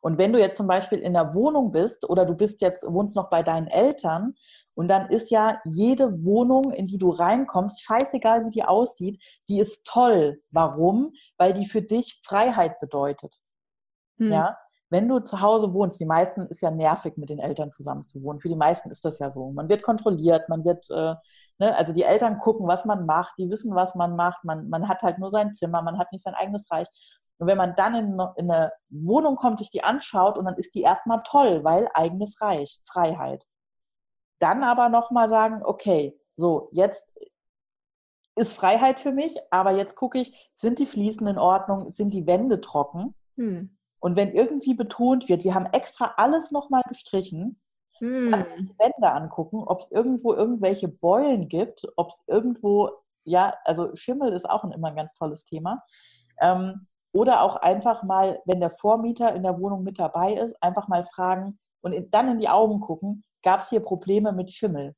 Und 0.00 0.18
wenn 0.18 0.32
du 0.32 0.38
jetzt 0.38 0.56
zum 0.56 0.66
Beispiel 0.66 0.98
in 0.98 1.12
der 1.12 1.34
Wohnung 1.34 1.72
bist 1.72 2.08
oder 2.08 2.24
du 2.24 2.34
bist 2.34 2.60
jetzt, 2.62 2.84
wohnst 2.86 3.16
noch 3.16 3.28
bei 3.28 3.42
deinen 3.42 3.66
Eltern 3.66 4.34
und 4.74 4.88
dann 4.88 5.10
ist 5.10 5.30
ja 5.30 5.60
jede 5.64 6.24
Wohnung, 6.24 6.72
in 6.72 6.86
die 6.86 6.98
du 6.98 7.10
reinkommst, 7.10 7.82
scheißegal 7.82 8.46
wie 8.46 8.50
die 8.50 8.64
aussieht, 8.64 9.22
die 9.48 9.60
ist 9.60 9.84
toll. 9.84 10.40
Warum? 10.50 11.12
Weil 11.36 11.52
die 11.52 11.66
für 11.66 11.82
dich 11.82 12.20
Freiheit 12.24 12.80
bedeutet. 12.80 13.36
Hm. 14.18 14.32
Ja, 14.32 14.56
wenn 14.90 15.08
du 15.08 15.20
zu 15.20 15.40
Hause 15.40 15.72
wohnst, 15.72 16.00
die 16.00 16.04
meisten 16.04 16.42
ist 16.48 16.62
ja 16.62 16.70
nervig, 16.70 17.16
mit 17.16 17.30
den 17.30 17.38
Eltern 17.38 17.70
zusammen 17.70 18.04
zu 18.04 18.22
wohnen. 18.22 18.40
Für 18.40 18.48
die 18.48 18.56
meisten 18.56 18.90
ist 18.90 19.04
das 19.04 19.20
ja 19.20 19.30
so. 19.30 19.52
Man 19.52 19.68
wird 19.68 19.82
kontrolliert, 19.82 20.48
man 20.48 20.64
wird, 20.64 20.90
äh, 20.90 21.14
ne, 21.58 21.76
also 21.76 21.92
die 21.92 22.02
Eltern 22.02 22.38
gucken, 22.38 22.66
was 22.66 22.84
man 22.84 23.06
macht, 23.06 23.34
die 23.38 23.48
wissen, 23.48 23.74
was 23.74 23.94
man 23.94 24.16
macht. 24.16 24.42
Man, 24.44 24.68
man 24.68 24.88
hat 24.88 25.02
halt 25.02 25.18
nur 25.18 25.30
sein 25.30 25.54
Zimmer, 25.54 25.80
man 25.82 25.96
hat 25.96 26.10
nicht 26.10 26.24
sein 26.24 26.34
eigenes 26.34 26.68
Reich. 26.72 26.88
Und 27.40 27.46
wenn 27.46 27.56
man 27.56 27.74
dann 27.74 27.94
in, 27.94 28.20
in 28.36 28.50
eine 28.50 28.70
Wohnung 28.90 29.36
kommt, 29.36 29.58
sich 29.58 29.70
die 29.70 29.82
anschaut 29.82 30.36
und 30.36 30.44
dann 30.44 30.56
ist 30.56 30.74
die 30.74 30.82
erstmal 30.82 31.22
toll, 31.24 31.64
weil 31.64 31.88
eigenes 31.94 32.38
Reich, 32.42 32.78
Freiheit. 32.84 33.46
Dann 34.40 34.62
aber 34.62 34.90
nochmal 34.90 35.30
sagen, 35.30 35.62
okay, 35.64 36.20
so, 36.36 36.68
jetzt 36.72 37.18
ist 38.36 38.52
Freiheit 38.52 39.00
für 39.00 39.12
mich, 39.12 39.36
aber 39.50 39.72
jetzt 39.72 39.96
gucke 39.96 40.18
ich, 40.18 40.50
sind 40.54 40.78
die 40.78 40.86
Fliesen 40.86 41.26
in 41.26 41.38
Ordnung, 41.38 41.92
sind 41.92 42.12
die 42.12 42.26
Wände 42.26 42.60
trocken? 42.60 43.14
Hm. 43.36 43.76
Und 44.00 44.16
wenn 44.16 44.34
irgendwie 44.34 44.74
betont 44.74 45.30
wird, 45.30 45.42
wir 45.42 45.54
haben 45.54 45.66
extra 45.72 46.14
alles 46.18 46.50
nochmal 46.50 46.82
gestrichen, 46.88 47.58
dann 48.00 48.46
sich 48.50 48.60
Hm. 48.60 48.68
die 48.68 48.78
Wände 48.78 49.12
angucken, 49.12 49.62
ob 49.64 49.80
es 49.80 49.90
irgendwo 49.90 50.34
irgendwelche 50.34 50.88
Beulen 50.88 51.48
gibt, 51.48 51.86
ob 51.96 52.08
es 52.08 52.22
irgendwo, 52.26 52.90
ja, 53.24 53.54
also 53.64 53.94
Schimmel 53.94 54.32
ist 54.34 54.48
auch 54.48 54.62
ein, 54.62 54.72
immer 54.72 54.88
ein 54.88 54.96
ganz 54.96 55.14
tolles 55.14 55.44
Thema. 55.44 55.84
Ähm, 56.40 56.86
oder 57.12 57.42
auch 57.42 57.56
einfach 57.56 58.02
mal, 58.02 58.40
wenn 58.44 58.60
der 58.60 58.70
Vormieter 58.70 59.34
in 59.34 59.42
der 59.42 59.58
Wohnung 59.58 59.82
mit 59.82 59.98
dabei 59.98 60.34
ist, 60.34 60.60
einfach 60.62 60.88
mal 60.88 61.04
fragen 61.04 61.58
und 61.80 61.94
dann 62.12 62.28
in 62.28 62.38
die 62.38 62.48
Augen 62.48 62.80
gucken, 62.80 63.24
gab 63.42 63.60
es 63.60 63.70
hier 63.70 63.80
Probleme 63.80 64.32
mit 64.32 64.52
Schimmel? 64.52 64.94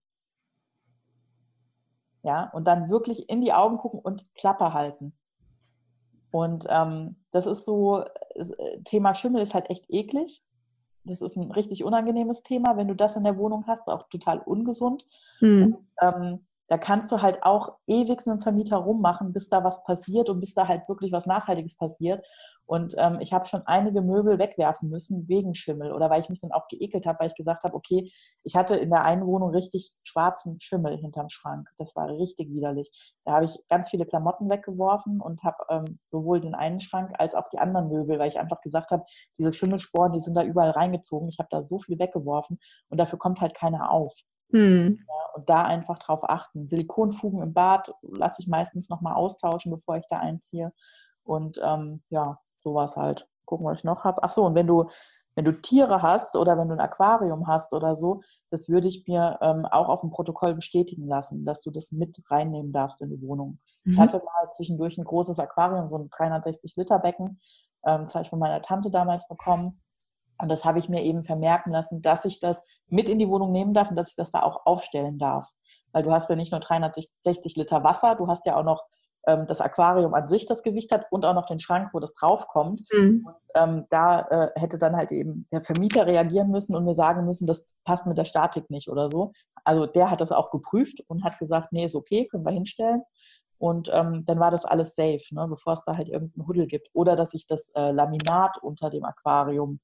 Ja, 2.22 2.50
und 2.52 2.66
dann 2.66 2.88
wirklich 2.88 3.28
in 3.28 3.40
die 3.40 3.52
Augen 3.52 3.78
gucken 3.78 4.00
und 4.00 4.34
Klappe 4.34 4.72
halten. 4.72 5.16
Und 6.30 6.66
ähm, 6.68 7.16
das 7.30 7.46
ist 7.46 7.64
so, 7.64 8.04
äh, 8.34 8.80
Thema 8.84 9.14
Schimmel 9.14 9.42
ist 9.42 9.54
halt 9.54 9.70
echt 9.70 9.86
eklig. 9.88 10.42
Das 11.04 11.20
ist 11.20 11.36
ein 11.36 11.50
richtig 11.50 11.82
unangenehmes 11.82 12.42
Thema, 12.42 12.76
wenn 12.76 12.88
du 12.88 12.94
das 12.94 13.16
in 13.16 13.24
der 13.24 13.36
Wohnung 13.36 13.66
hast, 13.66 13.88
auch 13.88 14.08
total 14.08 14.38
ungesund. 14.38 15.04
Hm. 15.40 15.76
Ähm, 16.00 16.46
da 16.72 16.78
kannst 16.78 17.12
du 17.12 17.20
halt 17.20 17.42
auch 17.42 17.76
ewig 17.86 18.24
mit 18.24 18.26
dem 18.26 18.40
Vermieter 18.40 18.78
rummachen, 18.78 19.34
bis 19.34 19.50
da 19.50 19.62
was 19.62 19.84
passiert 19.84 20.30
und 20.30 20.40
bis 20.40 20.54
da 20.54 20.68
halt 20.68 20.88
wirklich 20.88 21.12
was 21.12 21.26
Nachhaltiges 21.26 21.76
passiert. 21.76 22.24
Und 22.64 22.94
ähm, 22.96 23.18
ich 23.20 23.34
habe 23.34 23.44
schon 23.44 23.60
einige 23.66 24.00
Möbel 24.00 24.38
wegwerfen 24.38 24.88
müssen 24.88 25.28
wegen 25.28 25.52
Schimmel 25.52 25.92
oder 25.92 26.08
weil 26.08 26.20
ich 26.20 26.30
mich 26.30 26.40
dann 26.40 26.50
auch 26.52 26.68
geekelt 26.68 27.04
habe, 27.04 27.20
weil 27.20 27.26
ich 27.26 27.34
gesagt 27.34 27.64
habe, 27.64 27.74
okay, 27.74 28.10
ich 28.42 28.56
hatte 28.56 28.74
in 28.76 28.88
der 28.88 29.04
einen 29.04 29.26
Wohnung 29.26 29.50
richtig 29.50 29.92
schwarzen 30.02 30.58
Schimmel 30.62 30.96
hinterm 30.96 31.28
Schrank. 31.28 31.68
Das 31.76 31.94
war 31.94 32.08
richtig 32.08 32.48
widerlich. 32.48 32.90
Da 33.26 33.32
habe 33.32 33.44
ich 33.44 33.58
ganz 33.68 33.90
viele 33.90 34.06
Klamotten 34.06 34.48
weggeworfen 34.48 35.20
und 35.20 35.42
habe 35.42 35.58
ähm, 35.68 35.98
sowohl 36.06 36.40
den 36.40 36.54
einen 36.54 36.80
Schrank 36.80 37.12
als 37.18 37.34
auch 37.34 37.50
die 37.50 37.58
anderen 37.58 37.90
Möbel, 37.90 38.18
weil 38.18 38.28
ich 38.28 38.40
einfach 38.40 38.62
gesagt 38.62 38.92
habe, 38.92 39.04
diese 39.36 39.52
Schimmelsporen, 39.52 40.14
die 40.14 40.20
sind 40.20 40.34
da 40.34 40.42
überall 40.42 40.70
reingezogen. 40.70 41.28
Ich 41.28 41.38
habe 41.38 41.48
da 41.50 41.62
so 41.62 41.80
viel 41.80 41.98
weggeworfen 41.98 42.58
und 42.88 42.96
dafür 42.96 43.18
kommt 43.18 43.42
halt 43.42 43.52
keiner 43.52 43.90
auf. 43.90 44.14
Hm. 44.52 44.98
Ja, 45.08 45.34
und 45.34 45.48
da 45.48 45.62
einfach 45.62 45.98
drauf 45.98 46.20
achten. 46.28 46.66
Silikonfugen 46.66 47.42
im 47.42 47.52
Bad 47.52 47.92
lasse 48.02 48.40
ich 48.40 48.48
meistens 48.48 48.88
nochmal 48.88 49.14
austauschen, 49.14 49.72
bevor 49.72 49.96
ich 49.96 50.06
da 50.08 50.18
einziehe. 50.18 50.72
Und 51.24 51.60
ähm, 51.62 52.02
ja, 52.10 52.38
sowas 52.58 52.96
halt. 52.96 53.28
Gucken, 53.44 53.66
was 53.66 53.78
ich 53.78 53.84
noch 53.84 54.04
habe. 54.04 54.22
Ach 54.22 54.32
so, 54.32 54.44
und 54.46 54.54
wenn 54.54 54.66
du, 54.66 54.88
wenn 55.34 55.44
du 55.44 55.52
Tiere 55.60 56.00
hast 56.00 56.36
oder 56.36 56.56
wenn 56.56 56.68
du 56.68 56.74
ein 56.74 56.80
Aquarium 56.80 57.48
hast 57.48 57.74
oder 57.74 57.96
so, 57.96 58.22
das 58.50 58.68
würde 58.68 58.88
ich 58.88 59.06
mir 59.08 59.38
ähm, 59.42 59.66
auch 59.66 59.88
auf 59.88 60.00
dem 60.00 60.10
Protokoll 60.10 60.54
bestätigen 60.54 61.06
lassen, 61.06 61.44
dass 61.44 61.62
du 61.62 61.70
das 61.70 61.90
mit 61.90 62.18
reinnehmen 62.30 62.72
darfst 62.72 63.02
in 63.02 63.10
die 63.10 63.20
Wohnung. 63.20 63.58
Mhm. 63.84 63.92
Ich 63.92 63.98
hatte 63.98 64.18
mal 64.18 64.50
zwischendurch 64.52 64.96
ein 64.96 65.04
großes 65.04 65.38
Aquarium, 65.38 65.88
so 65.88 65.98
ein 65.98 66.08
360 66.10 66.76
Liter 66.76 66.98
Becken. 66.98 67.40
Ähm, 67.84 68.02
das 68.02 68.14
habe 68.14 68.24
ich 68.24 68.30
von 68.30 68.38
meiner 68.38 68.62
Tante 68.62 68.90
damals 68.90 69.26
bekommen. 69.26 69.80
Und 70.38 70.50
das 70.50 70.64
habe 70.64 70.78
ich 70.78 70.88
mir 70.88 71.02
eben 71.02 71.24
vermerken 71.24 71.70
lassen, 71.70 72.02
dass 72.02 72.24
ich 72.24 72.40
das 72.40 72.64
mit 72.88 73.08
in 73.08 73.18
die 73.18 73.28
Wohnung 73.28 73.52
nehmen 73.52 73.74
darf 73.74 73.90
und 73.90 73.96
dass 73.96 74.10
ich 74.10 74.16
das 74.16 74.30
da 74.30 74.42
auch 74.42 74.66
aufstellen 74.66 75.18
darf. 75.18 75.50
Weil 75.92 76.02
du 76.02 76.12
hast 76.12 76.28
ja 76.30 76.36
nicht 76.36 76.52
nur 76.52 76.60
360 76.60 77.56
Liter 77.56 77.84
Wasser, 77.84 78.14
du 78.16 78.26
hast 78.26 78.46
ja 78.46 78.56
auch 78.56 78.64
noch 78.64 78.82
ähm, 79.26 79.46
das 79.46 79.60
Aquarium 79.60 80.14
an 80.14 80.28
sich 80.28 80.46
das 80.46 80.62
Gewicht 80.62 80.92
hat 80.92 81.06
und 81.10 81.24
auch 81.24 81.34
noch 81.34 81.46
den 81.46 81.60
Schrank, 81.60 81.90
wo 81.92 82.00
das 82.00 82.12
draufkommt. 82.12 82.82
Mhm. 82.92 83.26
Und 83.26 83.36
ähm, 83.54 83.86
da 83.90 84.20
äh, 84.28 84.60
hätte 84.60 84.78
dann 84.78 84.96
halt 84.96 85.12
eben 85.12 85.46
der 85.52 85.62
Vermieter 85.62 86.06
reagieren 86.06 86.50
müssen 86.50 86.74
und 86.74 86.84
mir 86.84 86.94
sagen 86.94 87.24
müssen, 87.24 87.46
das 87.46 87.64
passt 87.84 88.06
mit 88.06 88.18
der 88.18 88.24
Statik 88.24 88.70
nicht 88.70 88.88
oder 88.88 89.10
so. 89.10 89.32
Also 89.64 89.86
der 89.86 90.10
hat 90.10 90.20
das 90.20 90.32
auch 90.32 90.50
geprüft 90.50 91.02
und 91.06 91.24
hat 91.24 91.38
gesagt, 91.38 91.72
nee, 91.72 91.84
ist 91.84 91.94
okay, 91.94 92.26
können 92.26 92.44
wir 92.44 92.52
hinstellen. 92.52 93.02
Und 93.58 93.88
ähm, 93.92 94.24
dann 94.26 94.40
war 94.40 94.50
das 94.50 94.64
alles 94.64 94.96
safe, 94.96 95.22
ne, 95.30 95.46
bevor 95.48 95.74
es 95.74 95.84
da 95.84 95.96
halt 95.96 96.08
irgendeinen 96.08 96.48
Huddel 96.48 96.66
gibt. 96.66 96.88
Oder 96.94 97.14
dass 97.14 97.30
sich 97.30 97.46
das 97.46 97.70
äh, 97.76 97.92
Laminat 97.92 98.58
unter 98.60 98.90
dem 98.90 99.04
Aquarium 99.04 99.78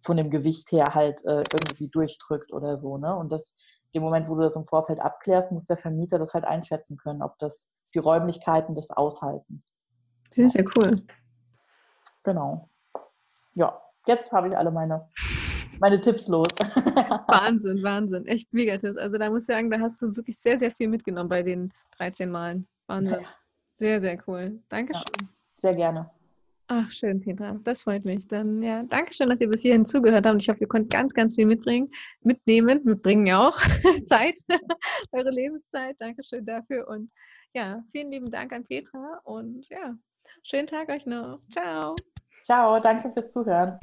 von 0.00 0.16
dem 0.16 0.30
Gewicht 0.30 0.70
her 0.72 0.94
halt 0.94 1.24
äh, 1.24 1.42
irgendwie 1.52 1.88
durchdrückt 1.88 2.52
oder 2.52 2.78
so. 2.78 2.98
Ne? 2.98 3.14
Und 3.14 3.30
das, 3.30 3.54
dem 3.94 4.02
Moment, 4.02 4.28
wo 4.28 4.34
du 4.34 4.42
das 4.42 4.56
im 4.56 4.66
Vorfeld 4.66 5.00
abklärst, 5.00 5.52
muss 5.52 5.64
der 5.64 5.76
Vermieter 5.76 6.18
das 6.18 6.34
halt 6.34 6.44
einschätzen 6.44 6.96
können, 6.96 7.22
ob 7.22 7.38
das 7.38 7.68
die 7.94 7.98
Räumlichkeiten 7.98 8.74
das 8.74 8.90
aushalten. 8.90 9.62
Sehr, 10.30 10.48
sehr 10.48 10.64
cool. 10.76 11.02
Genau. 12.22 12.68
Ja, 13.54 13.80
jetzt 14.06 14.30
habe 14.32 14.48
ich 14.48 14.56
alle 14.56 14.70
meine, 14.70 15.08
meine 15.80 16.00
Tipps 16.00 16.28
los. 16.28 16.48
Wahnsinn, 17.28 17.82
Wahnsinn. 17.82 18.26
Echt 18.26 18.52
mega 18.52 18.76
Tipps. 18.76 18.98
Also 18.98 19.18
da 19.18 19.30
muss 19.30 19.42
ich 19.42 19.46
sagen, 19.46 19.70
da 19.70 19.80
hast 19.80 20.00
du 20.02 20.14
wirklich 20.14 20.38
sehr, 20.38 20.58
sehr 20.58 20.70
viel 20.70 20.88
mitgenommen 20.88 21.28
bei 21.28 21.42
den 21.42 21.72
13 21.96 22.30
Malen. 22.30 22.68
Wahnsinn. 22.86 23.22
Ja. 23.22 23.28
Sehr, 23.78 24.00
sehr 24.00 24.18
cool. 24.26 24.60
Dankeschön. 24.68 25.04
Ja, 25.20 25.26
sehr 25.58 25.74
gerne. 25.74 26.10
Ach, 26.70 26.90
schön, 26.90 27.20
Petra. 27.20 27.58
Das 27.64 27.84
freut 27.84 28.04
mich. 28.04 28.28
Dann 28.28 28.62
ja, 28.62 28.82
danke 28.82 29.14
schön, 29.14 29.30
dass 29.30 29.40
ihr 29.40 29.48
bis 29.48 29.62
hierhin 29.62 29.86
zugehört 29.86 30.26
habt. 30.26 30.42
Ich 30.42 30.48
hoffe, 30.50 30.60
ihr 30.60 30.68
könnt 30.68 30.90
ganz, 30.90 31.14
ganz 31.14 31.34
viel 31.34 31.46
mitbringen, 31.46 31.90
mitnehmen, 32.20 32.82
mitbringen 32.84 33.26
ja 33.26 33.48
auch 33.48 33.58
Zeit, 34.04 34.38
eure 35.12 35.30
Lebenszeit. 35.30 35.96
Dankeschön 35.98 36.44
dafür. 36.44 36.86
Und 36.88 37.10
ja, 37.54 37.82
vielen 37.90 38.10
lieben 38.10 38.30
Dank 38.30 38.52
an 38.52 38.64
Petra 38.64 39.18
und 39.24 39.66
ja, 39.70 39.94
schönen 40.42 40.66
Tag 40.66 40.90
euch 40.90 41.06
noch. 41.06 41.40
Ciao. 41.50 41.96
Ciao, 42.44 42.78
danke 42.80 43.10
fürs 43.12 43.30
Zuhören. 43.30 43.78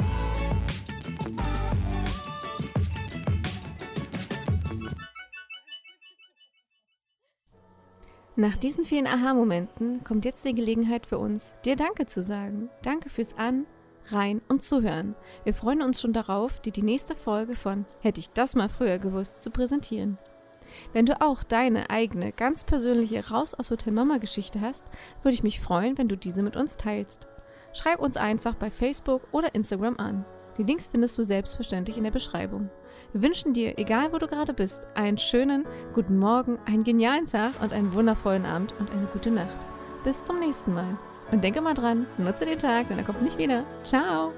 Nach 8.37 8.57
diesen 8.57 8.83
vielen 8.83 9.07
Aha-Momenten 9.07 10.03
kommt 10.03 10.25
jetzt 10.25 10.43
die 10.43 10.53
Gelegenheit 10.53 11.05
für 11.05 11.17
uns, 11.17 11.53
dir 11.63 11.77
Danke 11.77 12.05
zu 12.05 12.21
sagen. 12.21 12.69
Danke 12.81 13.09
fürs 13.09 13.37
An, 13.37 13.65
Rein 14.07 14.41
und 14.49 14.61
Zuhören. 14.61 15.15
Wir 15.45 15.53
freuen 15.53 15.81
uns 15.81 16.01
schon 16.01 16.11
darauf, 16.11 16.59
dir 16.59 16.73
die 16.73 16.81
nächste 16.81 17.15
Folge 17.15 17.55
von 17.55 17.85
Hätte 18.01 18.19
ich 18.19 18.29
das 18.31 18.53
mal 18.53 18.67
früher 18.67 18.99
gewusst 18.99 19.41
zu 19.41 19.51
präsentieren. 19.51 20.17
Wenn 20.91 21.05
du 21.05 21.21
auch 21.21 21.43
deine 21.43 21.89
eigene, 21.89 22.33
ganz 22.33 22.65
persönliche 22.65 23.29
Raus 23.29 23.53
aus 23.53 23.71
Hotel 23.71 23.93
Mama 23.93 24.17
Geschichte 24.17 24.59
hast, 24.59 24.83
würde 25.23 25.35
ich 25.35 25.43
mich 25.43 25.61
freuen, 25.61 25.97
wenn 25.97 26.09
du 26.09 26.17
diese 26.17 26.43
mit 26.43 26.57
uns 26.57 26.75
teilst. 26.75 27.29
Schreib 27.71 28.01
uns 28.01 28.17
einfach 28.17 28.55
bei 28.55 28.69
Facebook 28.69 29.21
oder 29.31 29.55
Instagram 29.55 29.95
an. 29.97 30.25
Die 30.57 30.63
Links 30.63 30.87
findest 30.87 31.17
du 31.17 31.23
selbstverständlich 31.23 31.97
in 31.97 32.03
der 32.03 32.11
Beschreibung. 32.11 32.69
Wünschen 33.13 33.53
dir, 33.53 33.77
egal 33.77 34.11
wo 34.11 34.17
du 34.17 34.27
gerade 34.27 34.53
bist, 34.53 34.85
einen 34.95 35.17
schönen 35.17 35.65
guten 35.93 36.17
Morgen, 36.17 36.59
einen 36.65 36.83
genialen 36.83 37.25
Tag 37.25 37.51
und 37.61 37.73
einen 37.73 37.93
wundervollen 37.93 38.45
Abend 38.45 38.73
und 38.79 38.91
eine 38.91 39.07
gute 39.07 39.31
Nacht. 39.31 39.57
Bis 40.03 40.23
zum 40.23 40.39
nächsten 40.39 40.73
Mal. 40.73 40.97
Und 41.31 41.43
denke 41.43 41.61
mal 41.61 41.73
dran, 41.73 42.05
nutze 42.17 42.45
den 42.45 42.59
Tag, 42.59 42.89
denn 42.89 42.99
er 42.99 43.03
kommt 43.03 43.21
nicht 43.21 43.37
wieder. 43.37 43.65
Ciao! 43.83 44.31